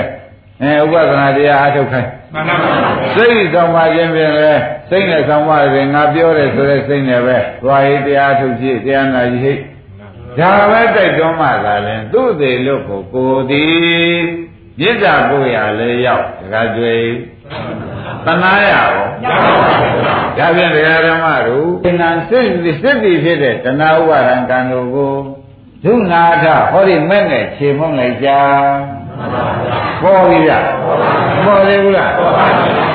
[0.62, 2.72] အဲဥပဒနာတရားအထုတ်ခိုင်း မှန်ပါပါ
[3.15, 4.52] စိတ်ဆောင်ပါခြင်းဖြင့်လေ
[4.89, 9.60] စိတ်နဲ့ဆောင်ပါတယ်ငါပြောတယ်ဆိုတဲ့စိတ်နဲ့ပဲသွားရေးတရားထုတ်ဖြစ်တရားနာကြီးဟိတ်
[10.39, 14.17] ဒါပဲတိုက်တွန်းမှသာလဲသူ့သေးလို့ကိုကိုသည်
[14.80, 17.04] မြစ်တာကိုရလဲရောက်တခါတွေ့
[18.26, 18.89] တနာရရော
[20.38, 21.67] ဒါဖြင့်တရားဓမ္မတို့
[22.00, 22.50] ဉာဏ်စိတ်
[22.82, 25.13] စိတ်ပြီးဖြစ်တဲ့တဏှာဥပါဒံကံတို့ကို
[25.84, 28.30] ဒုနာထဟောဒီမဲ့နဲ့ခြေမုံလိုက်ကြ
[30.02, 30.66] ပေါ်ပြီလား
[31.46, 32.12] ပေါ်သေးဘူးလား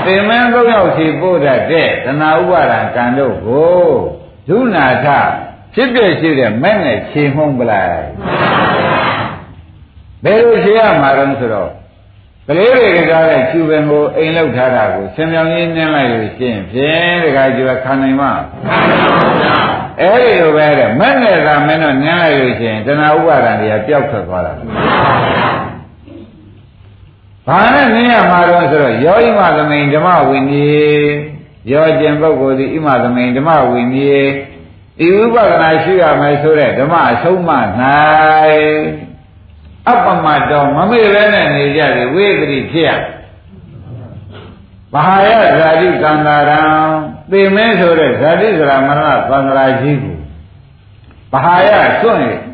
[0.05, 3.89] သင်မင်းသုံးယောက်စီပို့တတ်တဲ့တဏှာဥပါဒံကံတို့ကို
[4.49, 5.07] ဒုနာထ
[5.75, 8.01] ဖြစ်ပြရှိတဲ့မဲ့နဲ့ခြေမှုံးပလိုက်
[10.25, 11.71] ဘယ်လိုခြေရမှာတော့ဆိုတော့
[12.49, 18.33] ကလေးတွေကကြားတဲ့ကျူပင်ကိုအိမ်လောက်ထားတာကိုဆင်မြောင်ကြီးနင်းလိုက်လို့ရှင်းဖြင့်တခါကျခံနိုင်မှာ
[20.01, 24.53] အဲ့ဒီလိုပဲတဲ့မဲ့နဲ့သာမင်းတို့နင်းလိုက်လို့ရှင်းတဏှာဥပါဒံတွေကပျောက်ထွက်သွားတာ
[27.49, 31.13] ဘာနဲ့နင်းရမှာတော့ဆိုတော့ယောဣမသမိန်ဓမ္မဝိနည်း
[31.71, 34.31] ယောကျင်ပုဂ္ဂိုလ်ဒီဣမသမိန်ဓမ္မဝိနည်း
[34.99, 37.51] ဒီဥပဒနာရှိရမယ်ဆိုတဲ့ဓမ္မအဆုံးမ၌
[39.89, 42.91] အပ္ပမတော်မမေ့ပဲနဲ့နေကြတယ်ဝိသတိဖြစ်ရ
[44.93, 46.63] ဘာယဇာတိကန္တာရံ
[47.31, 50.17] သိမဲဆိုတဲ့ဇာတိစရာမရဏသံဃာကြီးကို
[51.33, 52.48] ဘာယစွန့်ရ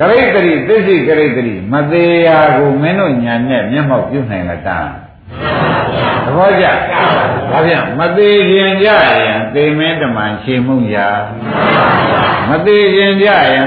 [0.00, 4.90] ကရိတ္တိသစ္စိကရိတ္တိမသေးရာကိုမင်းတို့ညာနဲ့မျက်မှောက်ပြုနိုင်မတမ်း
[6.24, 6.66] သဘောကျ
[7.50, 8.88] ဒါပြန်မသေးခြင်းကြ
[9.20, 11.08] ရင်သေမင်းတမန်ရှင်းမှုရာ
[12.48, 13.66] မသေးခြင်းကြရင်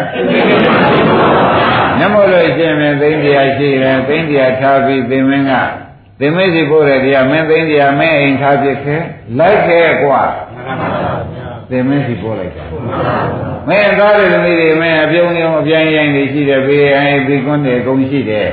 [1.98, 5.54] မျက်မှောက်လို့ရှင်းမယ်သိန်းတရားရှိတယ်သိန်းတရားထားပြီးသေမင်းက
[6.20, 8.96] သေမင်းစီပို့တဲ့တရားမင်းသိန်းတရားမင်းအိမ်ထားဖြစ်ခဲ
[9.40, 10.24] လိုက်ခဲ့กว่า
[11.71, 12.65] သေမင်းစီပို့လိုက်တာ
[13.69, 18.49] မင်းသားတွေသမီးတွေမင်းအပြုံးပြုံးအပြိုင်ရိုင်းတွေရှိတယ်ဘေးအိုင်ဒီကွန်းတွေအကုန်ရှိတယ်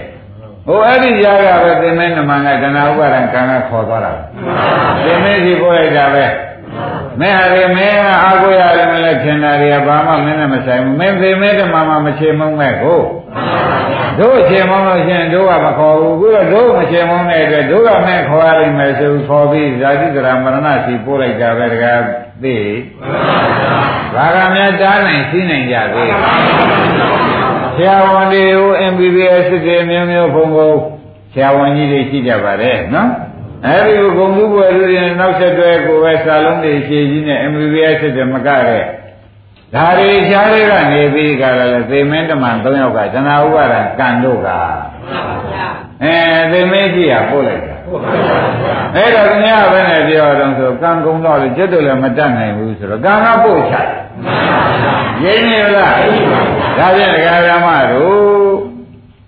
[0.67, 4.13] ဟိုအဲ့ဒီကြားကပဲသင်္မဲနမန်ကကနာဥပါဒံကံကခေါ်သွားတာ
[5.05, 6.25] သင်္မဲစီပို့လိုက်တာပဲ
[7.19, 12.99] မင်းဟာလေမင်းကအာကိုရတယ်မလဲထင်တာတွေကဘာမှမင်းနဲ့မဆိုင်ဘူးမင်းသင်္မဲဓမ္မမှာမချေမုံမဲ့ကို
[14.19, 22.01] တို့ချေမုံလို့ရှင်တို့ကမခေါ်ဘူးခုတော့တို့မချေမုံတဲ့အတွက်တို့ကမင်းခေါ်ရလိမ့်မယ်ဆိုခေါ်ပြီးဇာတိကရာမရဏစီပို့လိုက်တာပဲတကား
[22.43, 22.57] သိ
[24.15, 26.11] ဘာကများတားနိုင်သိနိုင်ကြသေး
[27.75, 30.71] ဆရာဝန်တွေကို MBBS စစ်တွေမျိုးမျိုးဘုံဘုံ
[31.33, 33.09] ဆရာဝန်ကြီးတွေရှိကြပါတယ်နော်
[33.67, 38.83] အဲဒီကိုဂုံမှုပွဲလူတွေနောက်ဆက်တွဲကိုပဲစာလုံးတွေရှည်ကြီးနဲ့ MBBS စစ်တွေမကတဲ့
[39.75, 44.49] ဒါတွေရှားတွေကနေပြီးကြတယ်လေသေမင်းတမန်၃ယောက်ကဇနာဥပါဒံကံတို့က
[46.03, 46.15] အဲ
[46.51, 47.75] သေမင်းကြီးကပို့လိုက်တာ
[48.95, 53.75] အဲ့တော့ခင်ဗျားဘယ်နဲ့ပြောတော့ဆိုကံကုံတော့လေကျွတ်တော့လည်းမတတ်နိုင်ဘူးဆိုတော့ကံကပို့ချ
[55.23, 55.95] ရင်းနေလား
[56.77, 58.53] ဒါဖြင့်ဒကာဓမ္မတို့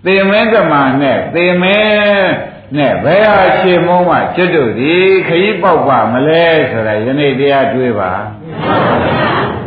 [0.04, 2.30] သေမင်းတမန်နဲ့သေမင်း
[2.76, 4.94] နဲ့ဘယ်ဟာရှင်းမုံးမှကျွတ်တို့ဒီ
[5.28, 8.12] ခရီးပေါက်ပါမလဲဆိုတာယနေ့တရားတွေးပါ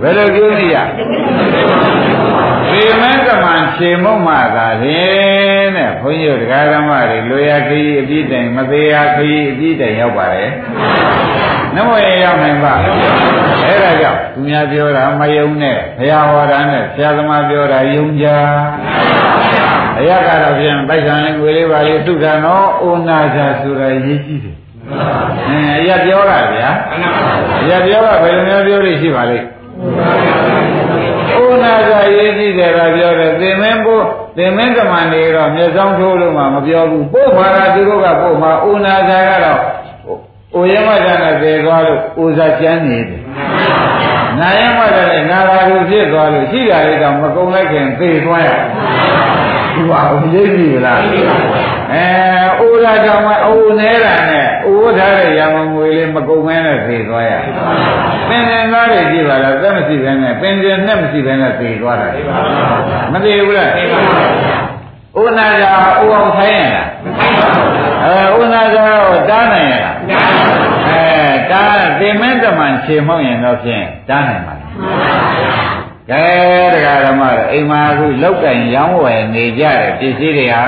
[0.02, 0.78] ဘယ်လိုကြိုးနေရ
[2.70, 10.52] ဒီမင်းကမှန်ခြေမုံမှသာလင်တဲ့ဘုန်းကြီးတို့တရားဓမ္မတွေလွေရခရီးအပြည့်တိုင်မသေးရခရီးအပြည့်တိုင်ရောက်ပါတယ်
[11.76, 12.74] နမောရရောက်နိုင်ပါ
[13.66, 18.26] အဲ့ဒါကြောင့်သူများပြောတာမယုံနဲ့ဘုရားဟောတာနဲ့ဆရာသမားပြောတာယုံကြ
[20.00, 24.56] အရကတော့ပြန်ပိုက်ဆံလေးငွေလေးပါလေးသုဒ္ဓနောဩနာဇာဆိုတာရေးကြည့်တယ်
[25.48, 26.70] အင်းအရပြောတာဗျာ
[27.62, 34.04] အရပြောတာဘယ်လိုမျိုးပြောလို့ရှိပါလိမ့် ဩနာဇာရေးကြည့်တယ်ကပြောတယ်သင်မင်းဖို့
[34.38, 39.60] သင်မင်းကမန်နေတော့မျက်စောင်းထိုးလို့မှမပြောဘူးပို့ပါတာသူတို့ကပို့မှာဩနာဇာကတော့
[40.56, 43.22] ဩရမဇာနဲ့သေသွားလို့ဩဇာကျမ်းနေတယ်
[44.40, 51.00] နာယမတလည်းနာရာလူဖြစ်သွားလို့ရှိတာလေးတော့မကုံလိုက်ခင်သေသွားရဒီပါ ဦးရိပ်ပြီလား
[51.94, 52.06] အဲ
[52.60, 57.34] အိုးလာကြောင့်မအိုးနေတာနဲ့အိုးထားတဲ့ရမငွေလေးမကုံမဲနဲ့သေသွားရ
[58.30, 62.08] ပင်စင်သားတွေကြည့်ပါလားသက်မရှိဘဲနဲ့ပင်စင်နဲ့မရှိဘဲနဲ့သေသွားတာ
[63.14, 64.00] မသေဘူးလားသေပါ
[65.16, 66.88] ဘူးဥနာကြာဥအောင်ထိုင်းရလား
[68.06, 69.96] အဲဥနာကြာကိုတားနိုင်ရလား
[70.90, 71.06] အဲ
[71.52, 75.77] တားသင်မဲတမန်ခြေမောက်ရင်တော့ဖြင့်တားနိုင်ပါလား
[76.12, 76.26] ကဲ
[76.74, 80.64] တရားဓမ္မတော့အိမ်မှာအခုလောက်ကင်ရောင်းဝယ်နေကြတဲ့ပစ္စည်းတွေဟာ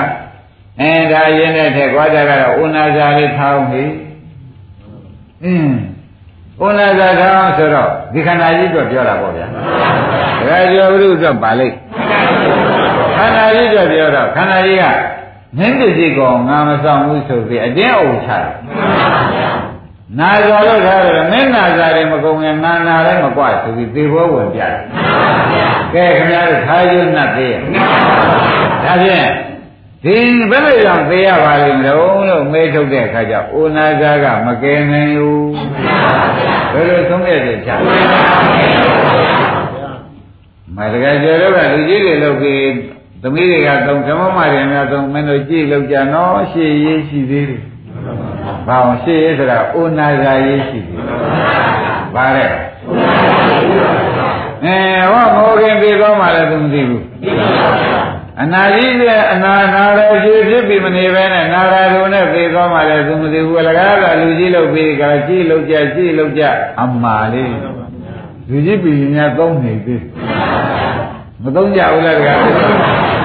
[0.80, 3.84] အဲဒါရင်းတဲ့ထက်ကြွားကြတော့ဥနာဇာလေးထားအောင်ပြီ
[5.44, 5.74] အင်း
[6.66, 11.74] ဥနာဇာထားအောင်ဆိုတော့ဒီခန္ဓာကြီးအတွက်ပြောတာပေါ့ဗျာဒါကြောင့်ဘုရုအတွက်ပါလိမ့်
[13.16, 14.84] ခန္ဓာကြီးအတွက်ပြောတော့ခန္ဓာကြီးက
[15.58, 18.46] မင်းပစ္စည်းကောင်ငါမဆောင်ဘူးဆိုပြီးအကျဉ်းအုံချတယ်
[20.18, 24.74] နာဇာလို့ထားတယ်မင်းနာဇာတွေမကုန်ရင်နာနာလည်းမကွဆိုပြီးသေဘောဝင်ပြတယ်
[25.94, 27.60] ကဲခင်ဗျားတို့ထားရွတ်နှပ်သေးရဲ့
[28.84, 29.28] ဒါဖြင့်
[30.04, 30.16] ဒီ
[30.50, 35.50] ဘယ်လိုကြောင့်သေရပါလိမ့်မလို့လို့မဲထုတ်တဲ့အခါကျအိုနာဇာကမကယ်နိုင်ဘူး
[36.72, 37.74] ဘယ်လိုသုံးရတဲ့ချာ
[40.76, 42.70] မတကယ်ကျော်တော့ကလူကြီးတွေလုပ်ပြီး
[43.22, 47.62] သမီးတွေကသုံးဓမ္မမတွေများသုံးမင်းတို့ကြည့်လောက်ကြနော်ရှေ့ရေးရှိသေးတယ်။
[48.66, 51.06] ဘာအောင်ရှေ့ရေးဆိုတာအိုနာဇာရေးရှိသေးတယ်။
[52.14, 52.46] ဘာလဲ။
[54.64, 54.76] အဲ
[55.12, 57.02] ဟောမောခင်ပြေသွားမှလည်းသူမသိဘူး။
[58.40, 66.42] အနာကြီးတဲ့အနာနာရရှိဖြစ်ပြီးမနေပဲနဲ့နာရတုံနဲ့ပြေသွားမှလည်းသူမသိဘူး။အလကားကလူကြီးလုပ်ပြီးကကြည့်လောက်ကြကြည့်လောက်ကြ
[66.82, 67.52] အမှားလေး
[68.50, 70.02] လူကြီးပြည်များသုံးနေသေး
[71.44, 72.38] မသုံးကြဘူးလားတကား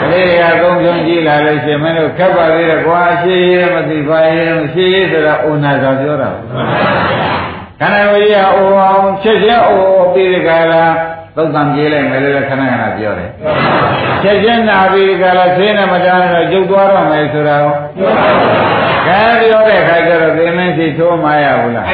[0.01, 6.29] ကလေးတွေကသုံးပြုံးကြည့်လာလို့ရှင်မင်းတို့ခက်ပါသေးတယ်ကွာရှေးရဲမသိပါရဲ့ရှေးရဲဆိုတာအိုနာသာပြောတာ
[7.79, 9.81] ခန္ဓာဝိရိယအိုအောင်ချက်ချင်းအို
[10.13, 10.85] ပြီးဒီကလာ
[11.35, 13.29] သုတ်တံပြေးလိုက်မယ်လို့ခဏခဏပြောတယ်
[14.23, 17.73] ချက်ချင်းနာပြီးဒီကလာဆင်းနေမတန်းတော့ကျုပ်သွားတော့မယ်ဆိုတာကို
[19.07, 21.87] ကဲပြောတဲ့ခါကျတော့သင်မင်းစီထိုးမရဘူးလား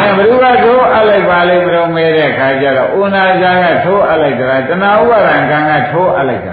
[0.00, 6.52] အဲဘ누구ကထိုးအပ်လိုက်ပါလိမ့်မလို့မဲတဲ့ခါကျတော့ဥနာဇာကထိုးအပ်လိုက်တာတဏှာဥပါဒံကံကထိုးအပ်လိုက်တာ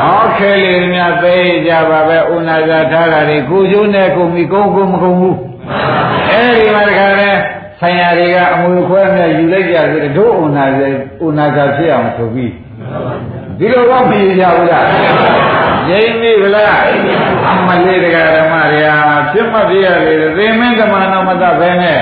[0.00, 1.36] ဟောခဲလေးများသိ
[1.66, 5.36] ကြပါပဲဥနာဇာထားတာတွေကိုကျိုးနဲ့ကုန်ပြီကုန်ကုန်မကုန်ဘူး
[6.30, 7.30] အဲဒီမှာတခါလဲ
[7.82, 10.88] ဆိုင်ရာတွေကအမွေခွဲနဲ့ယူလိုက်ကြဆိုတော့ဒုဥနာဇာ
[11.24, 12.52] ဥနာဇာဖြစ်အောင်ဆိုပြီး
[13.58, 14.86] ဒီလိုတော့မရကြဘူးလား
[15.88, 16.76] ငြိမ့်ပြီဗလား
[17.50, 22.00] အမလေးတရားဓမ္မတွေဟာဖြစ်မပြရလေသေမင်းကမနောမတတ်ပဲနဲ့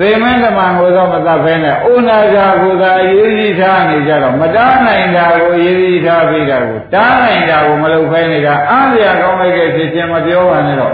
[0.00, 10.92] သေမင်းကမကိုတော့မတတ်ပဲနဲ့ဥနာဇာကိုသာရေးကြီးထားနေကြတော့မတားနိုင်တာကိုရေးကြီးထားပြီးတာကိုတားနိုင်တာကိုမလုပ်ဖဲနေတာအားရကောင်းလိုက်တဲ့ဖြစ်ချင်းမပြောပါနဲ့တော့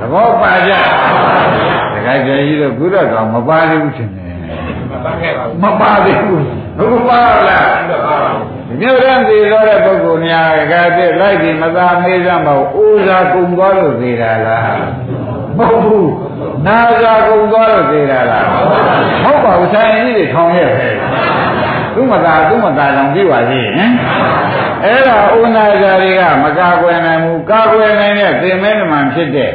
[0.00, 4.10] သဘောပါကြတ ခါကျကြီးတော့ကုရတော်မပါသေးဘူးရှင်
[5.62, 6.44] မပါသေးဘူး
[6.78, 14.76] ဘုရားပါလားမြို့ရန်သေးသောတဲ့ပုဂ္ဂိုလ်များကတည်းလိုက်ပြီးမသာမေးစမ်းမဟုတ်အိုးစားကုံသွားလို့သေးတာလား
[15.58, 16.10] မဟုတ်ဘူး
[16.66, 18.46] နာစားကုံသွားလို့သေးတာလား
[19.24, 20.88] မဟုတ်ပါဘူးဆိုင်ကြီးတွေထောင်ရဲ့ပဲ
[21.94, 23.92] သူမသာသူမသာကြောင့်ကြည့်ပါစေဟင်
[24.84, 29.50] အဲ့ဒါဥနာဇာတွေကမကာကွယ်နိုင်ဘူးကာကွယ်နိုင်တဲ့သင်မဲနမှန်ဖြစ်တဲ့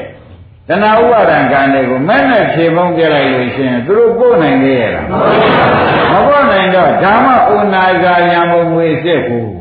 [0.70, 9.52] တဏှာဥပါဒံကံတွေကိုမဲ့နဲ့ဖြေဖုံးပြလိုက်လို့ရှင်သူတို့ပို့နိုင်သေးရဲ့လားမပို့နိုင်တော့ဓမ္မဥနာဇာယံမုံငွေစစ်ဘူး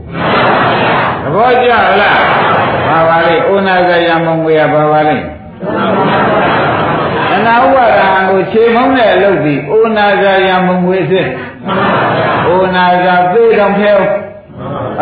[1.23, 2.21] သဘောကျလား
[2.89, 5.21] ဘာပါလိဥနာဇာယံမုံငွေကဘာပါလိတ
[7.47, 11.27] ဏှာဥပါဒံကိုခြေဖုံးတဲ့အလုပ်ဒီဥနာဇာယံမုံငွေစစ်
[12.57, 13.93] ဥနာဇာပြေတော်ဖဲ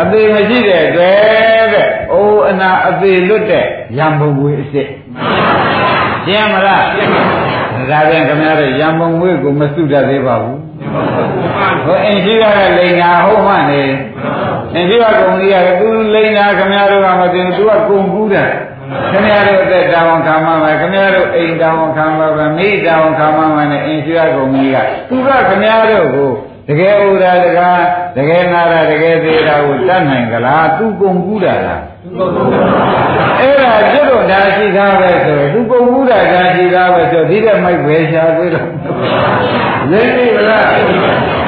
[0.01, 3.65] အသေးမရှိတဲ့အတွက်တဲ့။အိုးအနာအသေးလွတ်တဲ့
[3.97, 4.87] ရံပုံငွေအစ်စ်။
[6.27, 6.81] ရှင်းမလား။
[7.89, 10.57] ဒါပြန်ခင်ဗျားတို့ရံပုံငွေကိုမစုတတ်သေးပါဘူး။
[11.85, 13.83] ဟိုအင်ရှိရတဲ့လိန်နာဟုတ်မှနေ။
[14.75, 18.51] အင်ရှိရကုံကြီးကသူလိန်နာခင်ဗျားတို့ကမသိဘူးသူကကုံကူးတယ်။
[19.11, 24.77] ခင်ဗျားတို့အသက်တောင်းခံမှမယ်ခင်ဗျားတို့အိမ်တောင်းခံမှမယ်မိတောင်းခံမှမယ်နဲ့အင်ရှိရကုံကြီးက
[25.09, 26.31] သူကခင်ဗျားတို့ကို
[26.67, 27.81] တကယ်ဥဒါတကား
[28.17, 31.81] တကယ်နာတာတကယ်သေးတာကိုတတ်နိုင်ကြလားသူကုန်ကူးတာလား
[33.39, 38.67] အဲ့ဒါကျွတ်တော့ဒါရှိသားပဲဆိုသူကုန်ကူးတာဒါရှိသားပဲဆိုဒီတဲ့မိုက်ပဲရှာသေးတော့
[39.91, 40.65] ရင်းပြီလား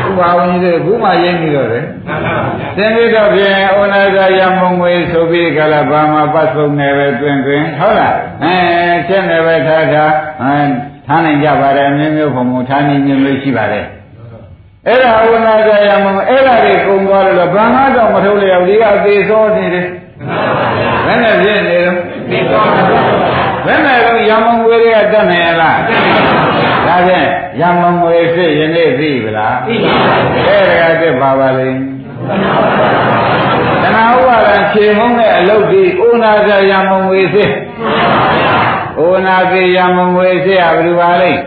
[0.08, 1.80] ဥပါဝင်ကြီးတွေဘုမရင်းပြီးတော့လေ
[2.78, 8.56] သင်္ကေတဖြင့်ဩနာဇာယမုံငွေဆိုပြီးကြလားဘာမှပတ်ဆုံးနေပဲတွင်တွင်ဟုတ်လားအဲ
[9.08, 10.56] ချက်နေပဲထားထားအဲ
[11.08, 13.86] ထားနိုင်ကြပါတယ်မျိုးမျိုးပုံပုံထားနေမျိုးမျိုးရှိပါတယ်
[14.88, 19.88] အဲ့ဒါဝနာကြရမအဲ့ဒါတွေကုံသွားလို့ဘာမှတော့မထုတ်လျောက်ဒီကသေသောနေတယ်
[21.06, 21.98] ဘယ်နဲ့ဖြစ်နေတော့
[23.66, 25.80] ဘယ်နဲ့တော့ရမုံဝေတွေကတတ်နိုင်ရလား
[26.88, 27.28] ဒါဖြင့်
[27.62, 31.80] ရမုံဝေဖြစ်ရင်နေသိပြီလားသိပါဘူးအဲ့ဒါကတက်ပါပါလိမ့်
[33.84, 37.52] တဏှာဥပါဒံခြေမုံတဲ့အလုတ်ဒီဥနာကြရမုံဝေဖြစ်
[39.08, 41.40] ဥနာတိရမုံဝေဖြစ်ရဘယ်လိုပါလိမ့်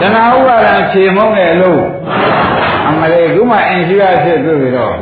[0.00, 1.82] တဏှာဥပါဒံခြေမုံတဲ့အလုတ်
[2.88, 4.94] အမလေးခုမှအင်ရှိရဖြစ်တွေ့ပြီတော့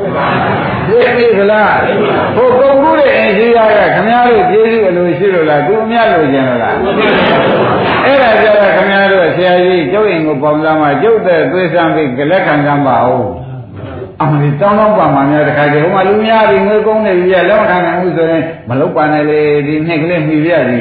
[0.88, 1.76] သိပြီခလား
[2.36, 6.74] ဟိုကုန်မှုတဲ့အင်ရှိရကခမည်းတော်ကျေးဇူးအလိုရှိလို့လားသူအမြတ်လိုချင်လို့လား
[8.04, 13.26] အဲ့ဒါကြတော့ခမည်းတော်ဆရာကြီးကျုပ်ရင်ကိုပေါင်းသားမှကျုပ်တဲ့သွေးဆန်းပြီးကြလက်ခံကြပါဦး
[14.22, 20.80] အမလီတောင်းတော့ပါမှများတခါတည်းဟိုမှာလူများပြီးငွေကုန်းနေပြီလက်မခံနိုင်ဘူးဆိုရင်မလုတ်ပါနဲ့လေဒီနှစ်ကလေးမှီပြစီ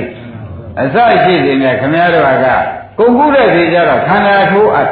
[0.79, 2.47] အစရှိနေတဲ့ခမည်းတော်က
[2.97, 4.89] ကုန်ကူးတဲ့စီကြတော့ခန္ဓာထိုးအပ်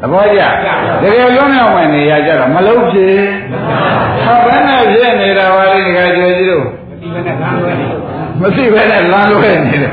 [0.00, 0.40] သဘောကျ
[1.02, 3.20] တကယ်လုံးမြောက်ဝင်နေရကြတော့မလုံးဖြစ်
[4.26, 6.66] ဟာဘယ်နဲ့ဖြစ်နေတာပါလဲဒီကကြွယ်ကြီးတို့
[8.40, 9.92] မသိဘဲနဲ့လမ်းလွဲနေတယ်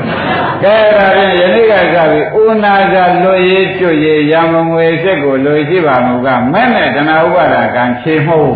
[0.64, 8.50] ကဲဒါဖြင့်ယနေ့ကစပြီးဥနာဇာလွတ်ရေးကျွတ်ရေးရမငွေစက်ကိုလွယ်ရှိပါမူကမဲ့နဲ့တဏှာဥပါဒကံခြေမှုတ်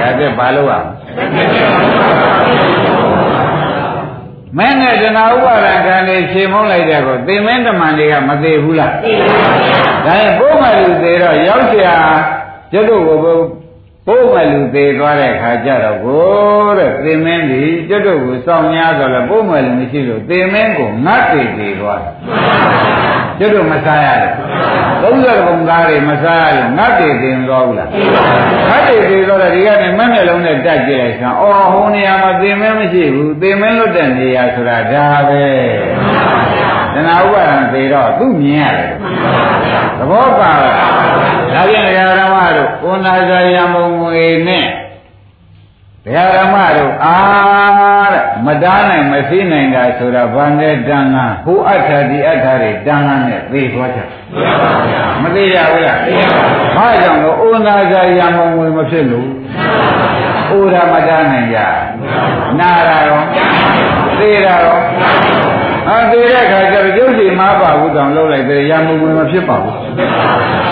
[0.00, 0.80] ဒါကဘာလို့อ่ะ
[4.58, 11.86] မင်းနဲ့တဏှာဥပါဒံခံနေရှင်းမုန်းလိုက်တဲ့ကောသင်မင်းတမန်တွေကမသေးဘူးလားသေပါဘူးဗျာဒါရင်ပို့မဲ့လူသေးတော့ရောက်ကြ
[12.72, 13.18] ကျွတ်တို့ကို
[14.06, 16.24] ပို့မဲ့လူသေးသွားတဲ့ခါကျတော့ကို
[16.78, 24.32] တဲ့သင်မင်းဒီကျွတ်တို့ကိုစောင့်များဆိုလဲပို့မဲ့လူမရှိလို့သင်မင်းကိုငတ်သေးသေးသွားမှန်ပါဗျာ တ်တို့မစားရတယ်
[25.04, 27.88] 30ပုံသားတွေမစားရလို့ငတ်သေးသေးသွားဘူးလား
[28.70, 35.44] ငတ်သေးသေးသွားတော့ဒီကနေမက်မျက်လုံးနဲ့တက်ကြည့်လိုက်စမ်းအော်ဟိုနေရာမှာသင်မင်းမရှိဘူးသင်မင်းလွတ်တဲ့နေရာဆိုတာဒါပဲ
[36.94, 38.90] တဏှာဥပါဒံသေတော့သူ့မြင်ရတယ်
[39.98, 40.78] သဘောပါလား
[41.54, 41.84] ဒါပြန်
[42.20, 44.66] ဓမ္မတို့ဩနာဇာယမုံငွေနဲ့
[46.06, 54.00] ဓမ္မတို့အားတဲ့မတားနိုင်မသိနိုင်တာဆိုတာဘာနဲ့တန်ခါဟိုအထာဒီအထာတွေတန်ခါနဲ့သိသွားကြ
[55.22, 55.98] မသိရဘူးလား
[56.76, 59.28] ဘာကြောင့်လို့ဩနာဇာယမုံငွေမဖြစ်လို့
[60.56, 61.58] ဩရာမတားနိုင်ကြ
[62.60, 63.20] နာရာရော
[64.18, 64.78] သိတာရော
[65.88, 69.74] အာသေးတဲ့ခါကျတော့ကျုပ်စီမပါဘူးတောင်လှုပ်လိုက်တယ်ရမုံဝင်မဖြစ်ပါဘူး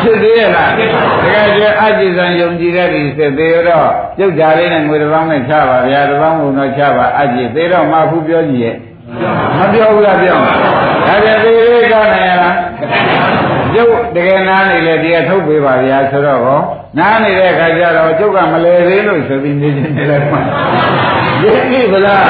[0.03, 3.89] ဖြစ်သေးရဲ့လားတကယ်ကျအကြည်စံယုံကြည်တဲ့ဒီစစ်သေးတော့
[4.19, 8.77] ကျုပ်ဓာလေးနဲ့ငွေတစ်ပေါင်းနဲ့ချပါဗျာတစ်ပေါင်းကုန်တော့ချပါအကြည်သေးတော့မဖူးပြောကြည့်ရဲ့
[9.59, 10.55] မပြောဘူးလားပြောဒါ
[11.25, 12.57] ပြန်သေးလေးကနိုင်ရလား
[13.75, 16.61] ကျုပ်တကယ်နားနေလေတရားထုတ်ပေးပါဗျာဆိုတော့ဟော
[16.99, 20.39] နားနေတဲ့အခါကျတော့ကျုပ်ကမလဲသေးလို့ဆိုပြီးနေနေလိုက်မှ
[21.43, 22.25] ရင်းပြီဗလား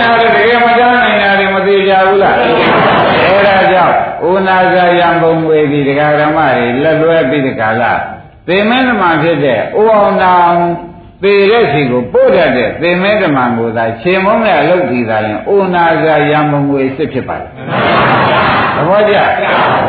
[0.00, 1.03] နားတကယ်မကြားနိုင်တာတွေမ
[1.66, 3.96] သေးကြဘူးလားအဲဒါကြောင့်
[4.30, 7.92] ဥနာဇာယံဘုံဝေဒီဒကာဓမ္မတွေလက်လွဲပြီးဒီကလာ
[8.48, 10.34] သေမင်းဓမ္မဖြစ်တဲ့ဥအောင်နာ
[11.22, 17.48] သေတဲ့စီကိုပို့တတ်တဲ့သေမင်းဓမ္မကိုသာခြေမုံးနဲ့အလုပ်တည်တာရင်ဥနာဇာယံဘုံဝေစစ်ဖြစ်ပါတယ်
[18.76, 19.16] သဘောကျ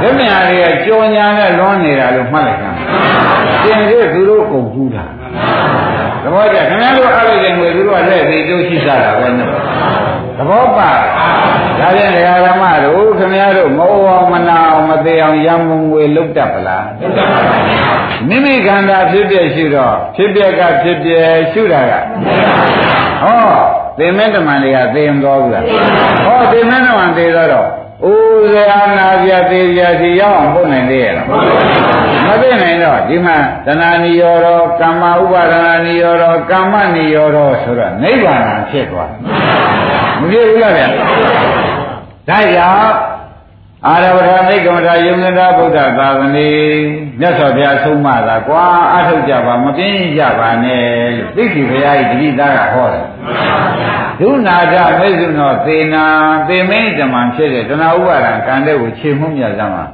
[0.01, 2.67] ဓမ္မယာတွေကကြောညာနဲ့လွန်နေတာလို့မှတ်လိုက်ကြ။
[3.63, 5.05] ရှင်ကြီးသူတို့ကုန်ကူးတာ။
[6.23, 9.51] သဘောကျခင်ဗျားတို့အားလိုက်တဲ့ငွေသူတို့ကလက်သေးကျိုးရှိစားတာပဲနော်။
[10.37, 10.91] သဘောပါ။
[11.79, 21.11] ဒါပြန်ဒကာဓမ္မတို့ခင်ဗျားတို့မဟုတ်အောင်မနာအောင်မသေးအောင်ရံမုံငွေလုတ်တတ်ပလား။လုတ်တတ်ပါဘူး။မိမိခန္ဓာဖြစ်ပြရှိတော့ဖြစ်ပြကဖြစ်ပြ
[21.51, 21.93] ရှုတာက
[23.23, 23.43] ဟော
[23.97, 25.63] သေမင်းတမန်တွေကသေရင်တော်ဘူးလား။
[26.25, 27.69] ဟောသေမင်းတမန်သေတော့
[28.03, 31.27] အိုးဇာနာပြသေးပြစီရောက်အောင်ပို့နိုင်သေးရဲ့လား
[32.27, 34.47] မသိနိုင်တော့ဒီမှာတဏှာနိရောဓ
[34.79, 39.11] ကမ္မဥပါဒနာနိရောဓကမ္မနိရောဓဆိုတော့နိဗ္ဗာန်ဖြစ်သွား
[40.19, 43.15] မဖြစ်ဘူးလားဗျာဒါကြောင့်
[43.87, 46.49] အာရဝထမိကမ္မထာယုံကတာဗုဒ္ဓသာသနေ
[47.19, 50.83] မြတ်စွာဘုရားဆုံးမတာကွာအထုတ်ကြပါမပြင်းကြပါနဲ့
[51.17, 53.05] လို့သိက္ခာဘုရားဤတတိသားကဟောတယ်
[54.19, 56.05] ဒုနာကြမေဇုနောသေနာ
[56.47, 59.85] သေမင်းဇမံဖြစ်တဲ့တဏှာဥပါဒံကံတဲ့ကိုခြေမှုမြတ်စမ်းပါ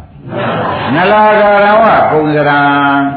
[0.95, 2.59] နလာဂရဝပုံစရံ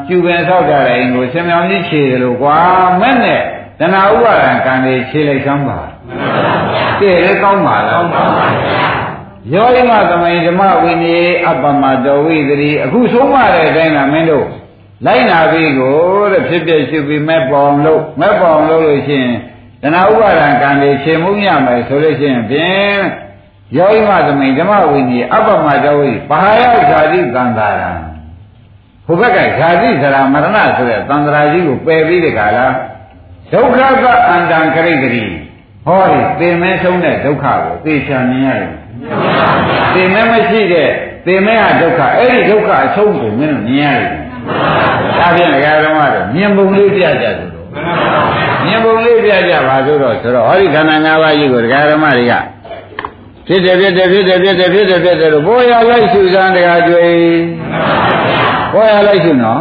[0.07, 2.57] ကျူပင်ဆောက်ကြတဲ့အိမ်ကိုဆင်မြောင်ကြီးခြေတယ်လို့ကွာ
[3.01, 3.41] မဲ့နဲ့
[3.79, 5.79] တဏှာဥပါဒံကံတွေခြေလိုက်စမ်းပါ
[6.99, 8.45] တည့်လေကောင်းပါလားကောင်းပါပါ
[9.51, 14.47] ဗျာယောဣမသမိန်ဓမ္မဝိနည်းအပ္ပမတော်ဝိသတိအခုဆုံးမတဲ့အတိုင်းကမင်းတို့
[15.05, 15.95] လိုက်နာပြီးကို
[16.31, 19.35] တဲ့ဖြစ်ဖြစ်ရှုပြီးမဲ့ပေါအောင်လို့မဲ့ပေါအောင်လို့လို့ရှိရင်
[19.81, 22.99] တဏှာဥပါဒံကံတွေခြေမှုညမယ်ဆိုလို့ရှိရင်ဖြင့်
[23.77, 27.91] ယောဣမသမိန်ဓမ္မဝိနည်းအပ္ပမတော်ဝိဘာယဇာတိကံတာရံ
[29.05, 32.73] ဟိုဘက်ကဇာတိဇရာမရဏဆိုတဲ့သံဃာကြီးကိုပယ်ပြီးတဲ့ခါလား
[33.53, 35.23] ဒုက္ခကအန္တံခရိတ္တိ
[35.85, 38.71] ဟောဒီသင်မဲဆုံးတဲ့ဒုက္ခကိုသိချာမြင်ရတယ်
[39.95, 40.89] သင်မဲမရှိတဲ့
[41.25, 44.09] သင်မဲဟာဒုက္ခအဲ့ဒီဒုက္ခအဆုံးကိုမင်းတို့မြင်ရတယ်
[45.17, 47.67] ဒါဖြင့်ဒကာဓမ္မတို့မြင်ပုံလေးပြကြဆိုတော့
[48.65, 52.33] မြင်ပုံလေးပြကြပါဆိုတော့ဆိုတော့ဟောဒီခန္ဓာ၅ပါးကြီးကိုဒကာဓမ္မတွေက
[53.47, 57.05] ဖြစ်တယ်ဖြစ်တယ်ဖြစ်တယ်ဖြစ်တယ်ဖြစ်တယ်ဖြစ်တယ်လို့ဘောရလိုက်ရှုစမ်းတကားကြွေ
[58.75, 59.59] ဘောရလိုက်ရှုနော်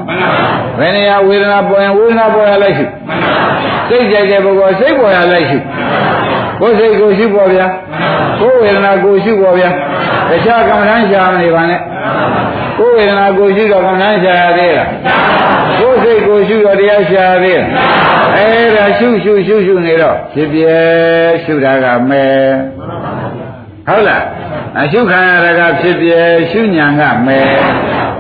[0.78, 2.86] ဘယ်နေရာဝေဒနာပေါ်ရင်ဝေဒနာပေါ်ရလိုက်ရှု
[3.88, 5.58] စိတ်ကြိုက်တဲ့ပုဂ္ဂိုလ်စိတ်ပေါ်ရလိုက်ရှု
[6.60, 7.66] ကိုယ်စိတ်ကိုရှုပေါ်ဗျာ
[8.40, 9.70] ကိုယ်ဝေဒနာကိုရှုပေါ်ဗျာ
[10.30, 11.80] တခြားကမ္မဋ္ဌာန်းရှာမနေပါနဲ့
[12.78, 14.88] ကိုယ်ဝေဒနာကိုရှုတော့ကမ္မဋ္ဌာန်းရှာရသေးလား
[15.80, 17.68] ကိုယ်စိတ်ကိုရှုတော့တရားရှာရသေးလား
[18.36, 20.76] အဲဒါရှုရှုရှုရှုနေတော့ဖြစ်ပြဲ
[21.44, 22.24] ရှုတာကမဲ
[23.86, 24.22] ဟုတ်လား
[24.80, 27.40] အရှုခံရတာကဖြစ်ပြဲရှုညာကမဲ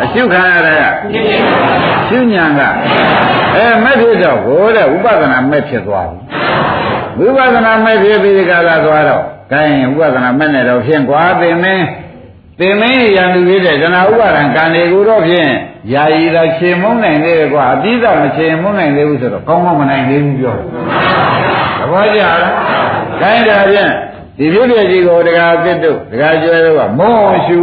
[0.02, 0.82] အရှုခံရတာက
[2.08, 2.60] ရှုညာက
[3.54, 6.08] အဲမဲ့ဖြစ်တော့ဟိုတဲ့ဥပဒနာမဲ့ဖြစ်သွား
[7.16, 9.22] ပြီဝိပဿနာမဲ့ဖြစ်ပြီးဒီကလာသွားတော့
[9.52, 11.86] ကိုင်းဥပဒနာမဲ့နဲ့တော့ဖြင့်ကွာပင်မင်း
[12.58, 15.50] ပင်မင်းရံလူဖြစ်တဲ့ဇနာဥပါဒံကံတွေကိုတော့ဖြင့်
[15.92, 20.66] ယာယီသာခြေမုန်းနိုင်သေးတယ်ကွာအပြီးတော့မခြေမုန်းနိုင်သေးဘူးဆိုတော့ကောင်းမှမနိုင်သေးဘူးပြောတယ်
[21.78, 22.38] သဘောကျလား
[23.20, 23.90] ကိုင်းတာဖြင့်
[24.38, 27.16] ဒီပြုတဲ့ကြီးကိုတရားအစ်တို့တရားကျွဲတို့ကမော
[27.46, 27.60] ရှူ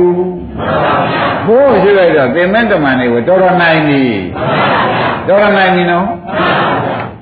[1.47, 4.03] ဘိုးရှိလိုက်တော့သင်္မတမန်တွေကိုတော်တော်နိုင်ပြီ
[5.27, 6.07] တော်တော်နိုင်ပြီနော်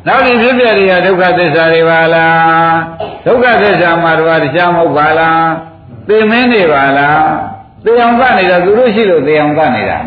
[0.07, 2.75] နောက်ဒီဖြစ်ပြတွေကဒုက္ခသစ္စာတွေပါလား
[3.25, 5.47] ဒုက္ခသစ္စာမှာတော့တရားမဟုတ်ပါလား
[6.07, 7.27] သင်မင်းနေပါလား
[7.85, 9.97] သေအောင်ကနေတာသူတို့ရှိလို့သေအောင်ကနေတာ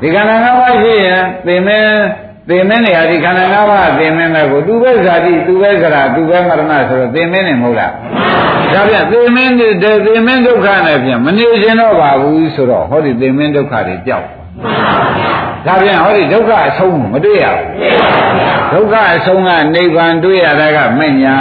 [0.00, 2.00] ဒီခန္ဓာ၅ပါးရှိရင်သင်မင်း
[2.48, 7.92] သင်မင်းနေဟာဒီခန္ဓာ၅ပါးသင်မင်းပဲကိုသူပဲဇာတိသူပဲကရာသူပဲမရဏဆိုတော့သင်မင်းနေမဟုတ်လား
[8.72, 9.74] ဒါပြန်သင်မင်းတဲ့
[10.06, 14.26] သင်မင်းဒုက္ခနဲ့ပြန်မနေခြင်းတော့ပါဘူးဆိုတော့ဟောဒီသင်မင်းဒုက္ခတွေကြောက်
[15.66, 17.68] ဒါပြန်ဟောဒီဒုက္ခအဆုံးမတွေ့ရဘူး
[18.72, 21.36] ဒုက္ခအဆုံးကနိဗ္ဗာန်တွေ့ရတာကမဲ့ညာ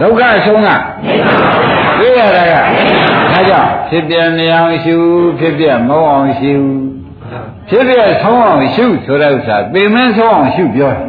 [0.00, 0.68] ဒုက္ခအဆုံးက
[2.00, 2.54] တွေ့ရတာက
[3.32, 4.96] ဒါကြောင့်ဖြစ်ပြနေအောင်ရှု
[5.40, 6.54] ဖြစ်ပြမဟုတ်အောင်ရှု
[7.68, 11.00] ဖြစ်ပြဆုံးအောင်ရှုဆိုတဲ့ဥစ္စာပေမင်းဆုံးအောင်ရှုပြောတယ်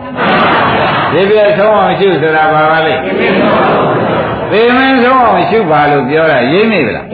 [1.11, 2.95] ဖြစ်ပြဆုံးအောင်ရှုဆိုတာဘာပါလဲ
[4.51, 7.05] ပေမင်းဆုံးအောင်ရှုပါလို့ပြောတာရင်းနေဗလား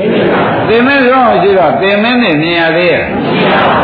[0.68, 3.04] ပေမင်းဆုံးအောင်ရှုတော့ပေမင်းနဲ့မြင်ရသေးရဲ့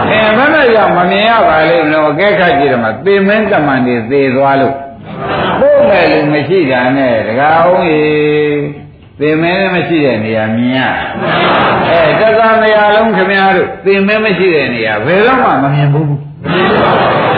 [0.09, 4.75] အဲဘယ်နဲ့ကြောင့်မမြင်ရပါလိမ့်မလို့အကဲခတ်ကြည့်တယ်မှာပေမင်းတမန်တွေသေသွားလို့
[5.59, 8.78] ပို့မယ်လို့မရှိတာနဲ့တကားအောင်ကြီး
[9.19, 10.79] သေမဲမရှိတဲ့နေရာမြင်ရ
[11.87, 16.13] အဲတက္ကမယာလုံးခမများတို့သေမဲမရှိတဲ့နေရာဘယ်တော့မှမမြင်ဘူး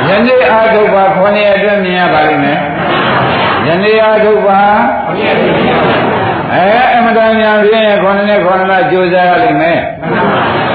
[0.07, 2.59] ယနေ့အာထုပ်ပါ9ရက်အတွင်းမြင်ရပါလိမ့်မယ်
[3.67, 4.61] ယနေ့အာထုပ်ပါ
[6.53, 6.63] အဲ
[6.95, 9.79] အမတန်ညာပြင်းရ9နဲ့9လကြိုးစားရလိမ့်မယ်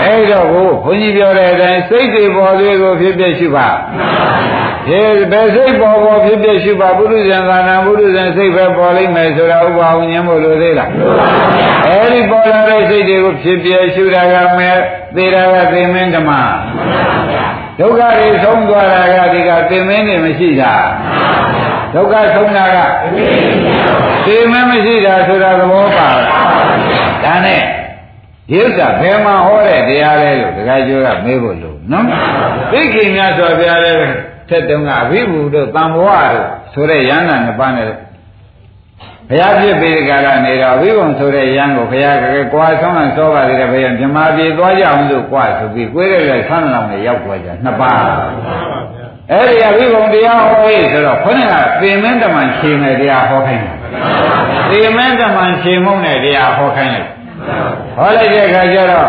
[0.03, 3.67] အဲ့တော့ကိုဘုန်းကြီးပြောတဲ့အတိုင်းစိတ်တွေပေါ်သေးကိုဖြစ်ဖြစ်ရှိပါ
[4.89, 5.01] ဒီ
[5.33, 10.91] ဘယ်စိတ်ပေါ်ပေါ်ဖြစ်ဖြစ်ရှိပါပုရိသံသာနာပုရိသံစိတ်ပဲပေါ်လိမ့်မယ်ဆိုတာဥပအောင်ဉာဏ်မို့လို့သေးလား
[11.87, 14.77] အဲ့ဒီပေါ်လာတဲ့စိတ်တွေကိုဖြစ်ဖြစ်ရှိတာကမဲ့
[15.17, 16.31] သေတာကသေမင်းဓမ္မ
[17.81, 20.73] ဒုက္ခတွေဆုံးသွားတာကဒီကသေမင်းတွေမရှိတာ
[21.95, 22.79] ဒုက္ခဆုံးတာက
[24.27, 26.09] သေမင်းမရှိတာဆိုတာသဘောပါ
[27.25, 27.63] ဒါနဲ့
[28.51, 32.07] ဒီဥစ္စာဘယ်မှာဟောတဲ့တရားလဲလို့ဒကာကျော်ကမေးဖို့လို့နော်
[32.73, 33.97] သိခင်များဆိုပြရတယ်
[34.49, 47.99] ထက်တုံးကအဘိဓုတို့တန်ဘဝတို့ဆိုတဲ့ရဟန္တာနှစ်ပါးနဲ့ဘုရားပြည့်ပေကလာနေတော့အဘိဓုဆိုတဲ့ရဟန်းကိုဘုရားကကွာဆောင်းအောင်ဆောပါသေးတယ်ဘုရားမြမပြေသွားကြအောင်လို့ကွာဆိုပြီးကိုယ်ရဲ့ရဲ့ဆန်းလောင်နဲ့ရောက်သွားကြနှစ်ပါး
[49.33, 53.77] အဲ့ဒီအဘိဓုတရားဟောရေးဆိုတော့ခေါင်းကပေမင်းတမန်ခြေနဲ့တရားဟောခိုင်းတယ်
[54.71, 57.07] ပေမင်းတမန်ခြေမုံနဲ့တရားဟောခိုင်းတယ်
[57.97, 59.09] ဟောလိုက်တဲ့အခါကျတော့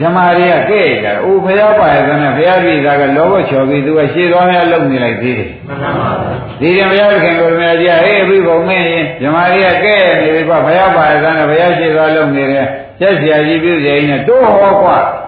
[0.00, 5.50] ဓမ္မတွေကကဲ့ကြတယ်။အိုဖရားပါရဲ့ကနေဘုရားပြည်သားကလောဘချော်ပြီးသူကရှေ့သွားများလုံနေလိုက်သေးတယ်။
[6.60, 12.66] ဒီရင်ဘုရားခင်ကိုယ်မြတ်ကြီးဟေးအဘိဘုံမင်းရင်ဓမ္မတွေကကဲ့နေပြီကွာဘုရားပါရဲ့ကနေဘုရားရှေ့သွားလုံနေတယ်။
[13.00, 14.98] ကျက်ဆရာကြီးပြုစေရင်တို့ဟောကွာ။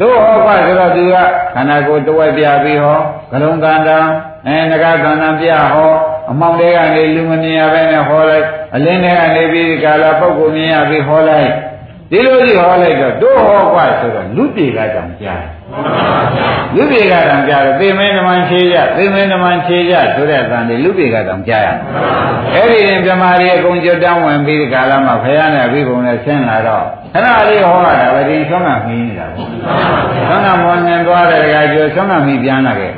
[0.00, 1.14] တို့ဟောကွာဆိုတော့သူက
[1.54, 2.98] ခန္ဓာကိုယ်တဝက်ပြပြီးဟော
[3.32, 3.98] ကလုံးကန္တာ
[4.46, 5.92] အဲငကကန္တာပြဟော
[6.30, 11.50] အမောင်တွေကနေလူမမြင်ရဘဲနဲ့ဟောလိုက်အလင်းတွေကနေပြီးကာလပုဂ္ဂိုလ်မြင်ရပြီးဟောလိုက်
[12.10, 15.42] ဒီလိုကြီးဟောလိုက်တော့တို့ဟောကွာဆိုတော့လူပြေကတောင်ကြား
[16.76, 21.68] လူပြေကတံကြားတယ်သေမင်းဓမ္မချေကြသေမင်းဓမ္မချေကြဆိုတဲ့တန်တွေလူပြေကတံကြားရ
[22.54, 29.48] အဲ့ဒီရင်ပြမာရီအကုန်ကြွတန်းဝင်ပြီးဒီကာလမှာဖယားနဲ့အဘိဘုံနဲ့ဆင်းလာတော့ခဏလေးဟောတာပဲဒီဆုံးကမင်းနေတာပေါ့
[30.28, 32.92] ဆုံးကမောနေသွားတဲ့တရားကျိုးဆုံးကမင်းပြန်လာခဲ့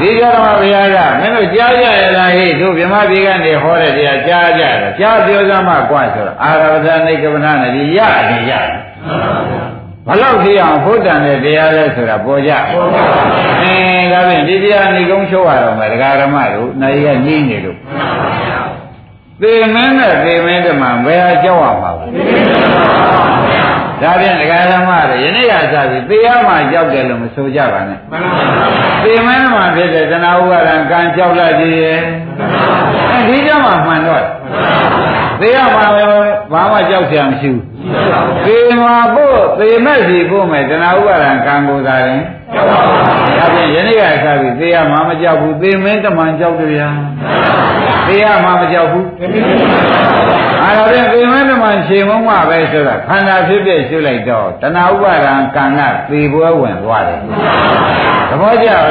[0.00, 8.72] ဒီကြတော့ဘုရားကမင်းတို့ကြားကြရလားဟေ့တို့မြမပြေကနေဟောတဲ့တရားကြားကြတယ်ကြားပြောစမ်းမှကွဆိုတော့အာရဝဇနိကဗနာနဲ့ဒီရတယ်ရတယ်
[10.06, 17.78] ဘလောက်ဖြစ်အောင်ဘုဒ္ဓံတဲ့တရားလဲဆိုတာပေါ်ကြပေါ်ပါဘူးအင်းဒါဖြင့်ဒီတရားဏိကုံးချိုးရတော့မယ်ဒကာရမတို့နိုင်ရညင်းနေလို့
[19.42, 22.06] သေမင်းနဲ့သေမင်းတမန်ဘယ်ဟာကြောက်ရမှာလဲ
[24.02, 28.34] ဒါဖြင့်ဒကာရမတွေယနေ့ကစပြီးသေရမှာကြောက်တယ်လို့မဆိုကြပါနဲ့မှန်ပါ
[29.02, 32.00] ဘူးသေမင်းမှာဖြစ်တဲ့တဏှာဥပါဒံကံကြောက်လာကြည့်ရဲ့
[33.10, 34.24] အဲဒီကြောင့်မှမှန်တော့
[35.40, 36.02] သေရမှာပဲ
[36.52, 37.62] ဘာမှကြောက်စရာမရှိဘူး
[38.46, 42.20] သေမှာဖို့သေမဲ့စီဖို့မဲ့တဏှာဥပါဒံကံကိုသာရင်
[42.54, 46.90] ကြောက်ပါဘူးဒါဖြင့်ယနေ့ကစပြီးသေရမှာမကြောက်ဘူးသေမင်းတမန်ကြောက်တယ်ဗျာ
[48.06, 55.80] သေရမှာမကြောက်ဘူးအဲ့ဒါဖြင့်သေမင်းတမန်ခြေမုံမှပဲဆိုတာခန္ဓာဖြစ်ဖြစ်ရှုလိုက်တော့တဏှာဥပါဒံကံက
[56.10, 57.20] သေပွဲဝင်သွားတယ်
[58.30, 58.86] သဘောကျလား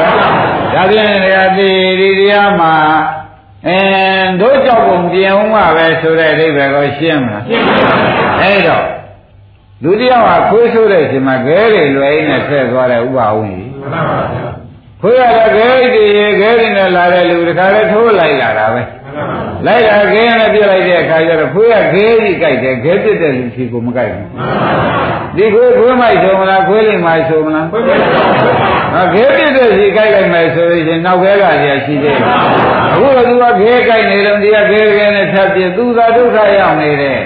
[0.73, 1.69] ဒါဖြင့်တရားသေ
[1.99, 2.73] ဒီတရားမှာ
[3.67, 3.79] အဲ
[4.41, 8.85] တို့ကြောက်ပုံပြင်အောင်မှပဲဆိုတဲ့အဓိပ္ပာယ်ကိုရှင်းမလားရှင်းပါဘူးအဲ့တော့
[9.83, 14.19] လူတယောက်ကခွေးဆိုးတဲ့အချိန်မှာခဲတွေလွယ်နေဆက်သွားတဲ့ဥပဝင်းကြီးမှန်ပါပါ
[15.01, 16.05] ခွေးရတဲ့ခဲတွေ
[16.39, 18.81] ခဲတွေနဲ့လာတဲ့လူတခါလဲထိုးလိုက်လာတာပဲ
[19.67, 24.27] လိုက်လာခဲနဲ့ပြစ်လိုက်တဲ့အခါကျတော့ခွေးကခဲကြီးကြိုက်တယ်ခဲပြစ်တဲ့လူစီကိုမကြိုက်ဘူး
[25.37, 28.01] ဒီခွေးခွေးမိုက်ဆိုမလားခွေးလိမ့်မိုက်ဆိုမလားခွေးမိုက်
[28.93, 32.17] ဟာခဲပြစ်တဲ့စီကြိုက်လိုက်မယ်ဆိုရင်နောက်ခဲကကြီးရှိသေးတယ်
[32.93, 37.19] အခုကသူကခဲကြိုက်နေတော့ဒီကခဲခဲနဲ့ဖြတ်ပြသူသာဒုက္ခရောက်နေတယ်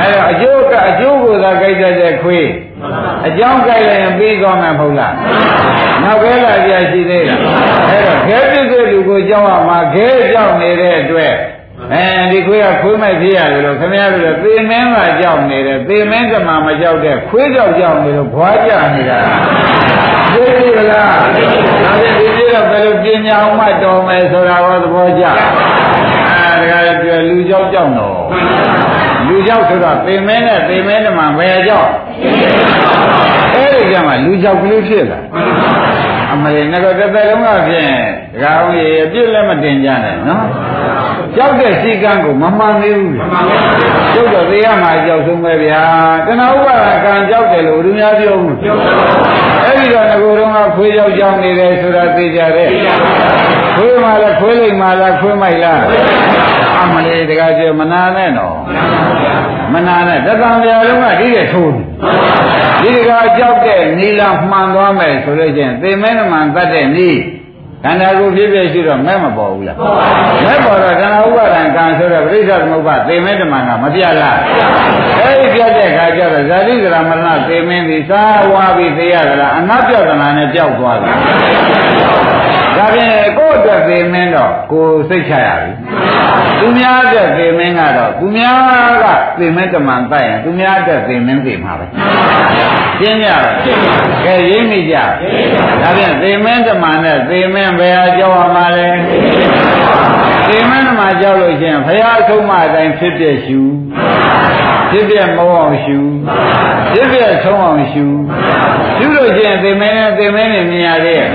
[0.00, 2.46] အဲတော့အကျိုးကအကျိုးကိုသာကြိုက်တတ်တဲ့ခွေး
[3.26, 5.14] အကြောင်းကြိုက်လိုက်ရင်ပြီးသွားမှာမဟုတ်လား
[6.02, 7.40] နောက်ခဲလာကြရှိသေးလား
[7.90, 11.34] အဲတော့ခဲပြစ်တဲ့လူကိုကြောက်ရမှာခဲကြောက်နေတဲ့အတွက်
[11.94, 19.18] အဲဒီခွေးကခွေးမိုက်ဖြစ်ရတယ်လို့ခင်ဗျားတို့သေမင်းကကြောက်နေတယ်သေမင်းကမှမကြောက်တဲ့ခွေးကြောက်ကြောက်နေလို့ဘွားကြနေတာ
[20.34, 21.50] သိပြီလားဒါဖြင့်
[22.18, 28.16] ဒီပြတော့ဘယ်လိုပညာအောင်မှတော်မယ်ဆိုတာဟောသဘောကျအဲဒါကပြောလူကြောက်ကြောက်တော့
[29.28, 31.90] လူကြောက်ဆိုတော့သေမင်းနဲ့သေမင်းတမန်ဘယ်ကြောက်
[33.54, 35.20] အဲ့ဒီကြမှာလူကြောက်ကလေးဖြစ်လာ
[36.32, 37.92] အမလေးငါတို့တစ်သက်လုံးကဖြင့်
[38.32, 40.44] ဒကာအောင်ရေအပြစ်လည်းမတင်ကြနဲ့နော်
[41.36, 43.16] ကြောက်တဲ့စီကံကိုမမှန်သေးဘူး
[44.14, 45.82] ကျုပ်တော့သေရမှာကြောက်ဆုံးပဲဗျာ
[46.26, 48.56] တဏှာဥပါဒကံကြောက်တယ်လို့လူများပြောဘူး
[49.62, 52.68] အဲ့ဒီတော့ငကိုယ်တော့ကခွေးကြောက်ကြောက်နေတယ်ဆိုတာသိကြတယ်
[53.76, 55.82] ခွေးမှလည်းခွေးလိမ့်မှလားခွေးမိုက်လား
[56.64, 58.56] အ မလေးတကားကျမနာနဲ့တော့
[59.72, 61.72] မနာနဲ့တသံပြာလုံးကဒီတဲ့ထိုး
[62.82, 67.18] ဒီတကားကြောက်တဲ့နီလာမှန်သွားမယ်ဆိုလို့ချင်းသေမဲနမှန်တတ်တဲ့နီး
[67.84, 69.76] ခန္ဓာကိုယ်ဖြစ်ဖြစ်ရှိတော့မဲ့မပေါ်ဘူးလား
[70.46, 74.38] မဲ့ပေါ်တော့ခန္ဓာဥပါဒံကံဆိုတော့ပရိစ္ဆေသမုပ္ပါသေမဲတမန်ကမပြတ်လား
[75.20, 81.16] အဲဒီပြတ်တဲ့ခါကျတော့ဇာတိကရမရဏသေမင်းဒီသာဝါပြီးသေရတာအငတ်ပြောက်သနာနဲ့ကြောက်သွားတယ်
[82.76, 85.70] ဒါဖြင့်ကိုယ့်အတွက်သေမင်းတော့ကိုယ်စိတ်ချရပြီ
[86.60, 89.04] သူများအတွက်သေမင်းကတော့သူများက
[89.38, 91.84] သေမင်းတမန်တိုက်ရင်သူများအတွက်သေမင်းသေမှာပဲ
[92.98, 93.38] ရှင်းကြပါ
[94.24, 95.04] ကဲရင်းမိကြဒါ
[95.96, 98.88] ဖြင့်သေမင်းတမန်နဲ့သေမင်းဘယ်ဟာကြောက်ရမှာလဲ
[100.48, 103.60] သေမင်းတမန်ကြောက်လို့ရှိရင်ဘုရားဆုံးမအတိုင်းဖြစ်ပြရှူ
[104.90, 105.98] ဖြစ်ပြမအောင်ရှူ
[106.92, 108.04] ဖြစ်ပြဆုံးအောင်ရှူ
[108.98, 111.28] ရှုလို့ရှိရင်သေမင်းနဲ့သေမင်းနဲ့မြင်ရသေးရဲ့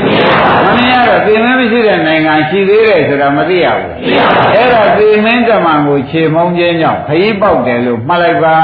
[0.66, 3.91] မမြင်ရတော့သေမင်းမရှိတဲ့နိုင်ငံရှိသေးတယ်ဆိုတာမသိရဘူး
[4.53, 8.57] အဲ့ဒါသေမင်းတမန်ကိုခြေမုံခြင်းကြောင့်ခရီးပေါက်တယ်လို့မှတ်လိုက်ပါ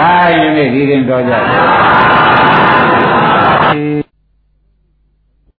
[0.00, 1.34] ဒါရင်ဒီရင်တော်ကြ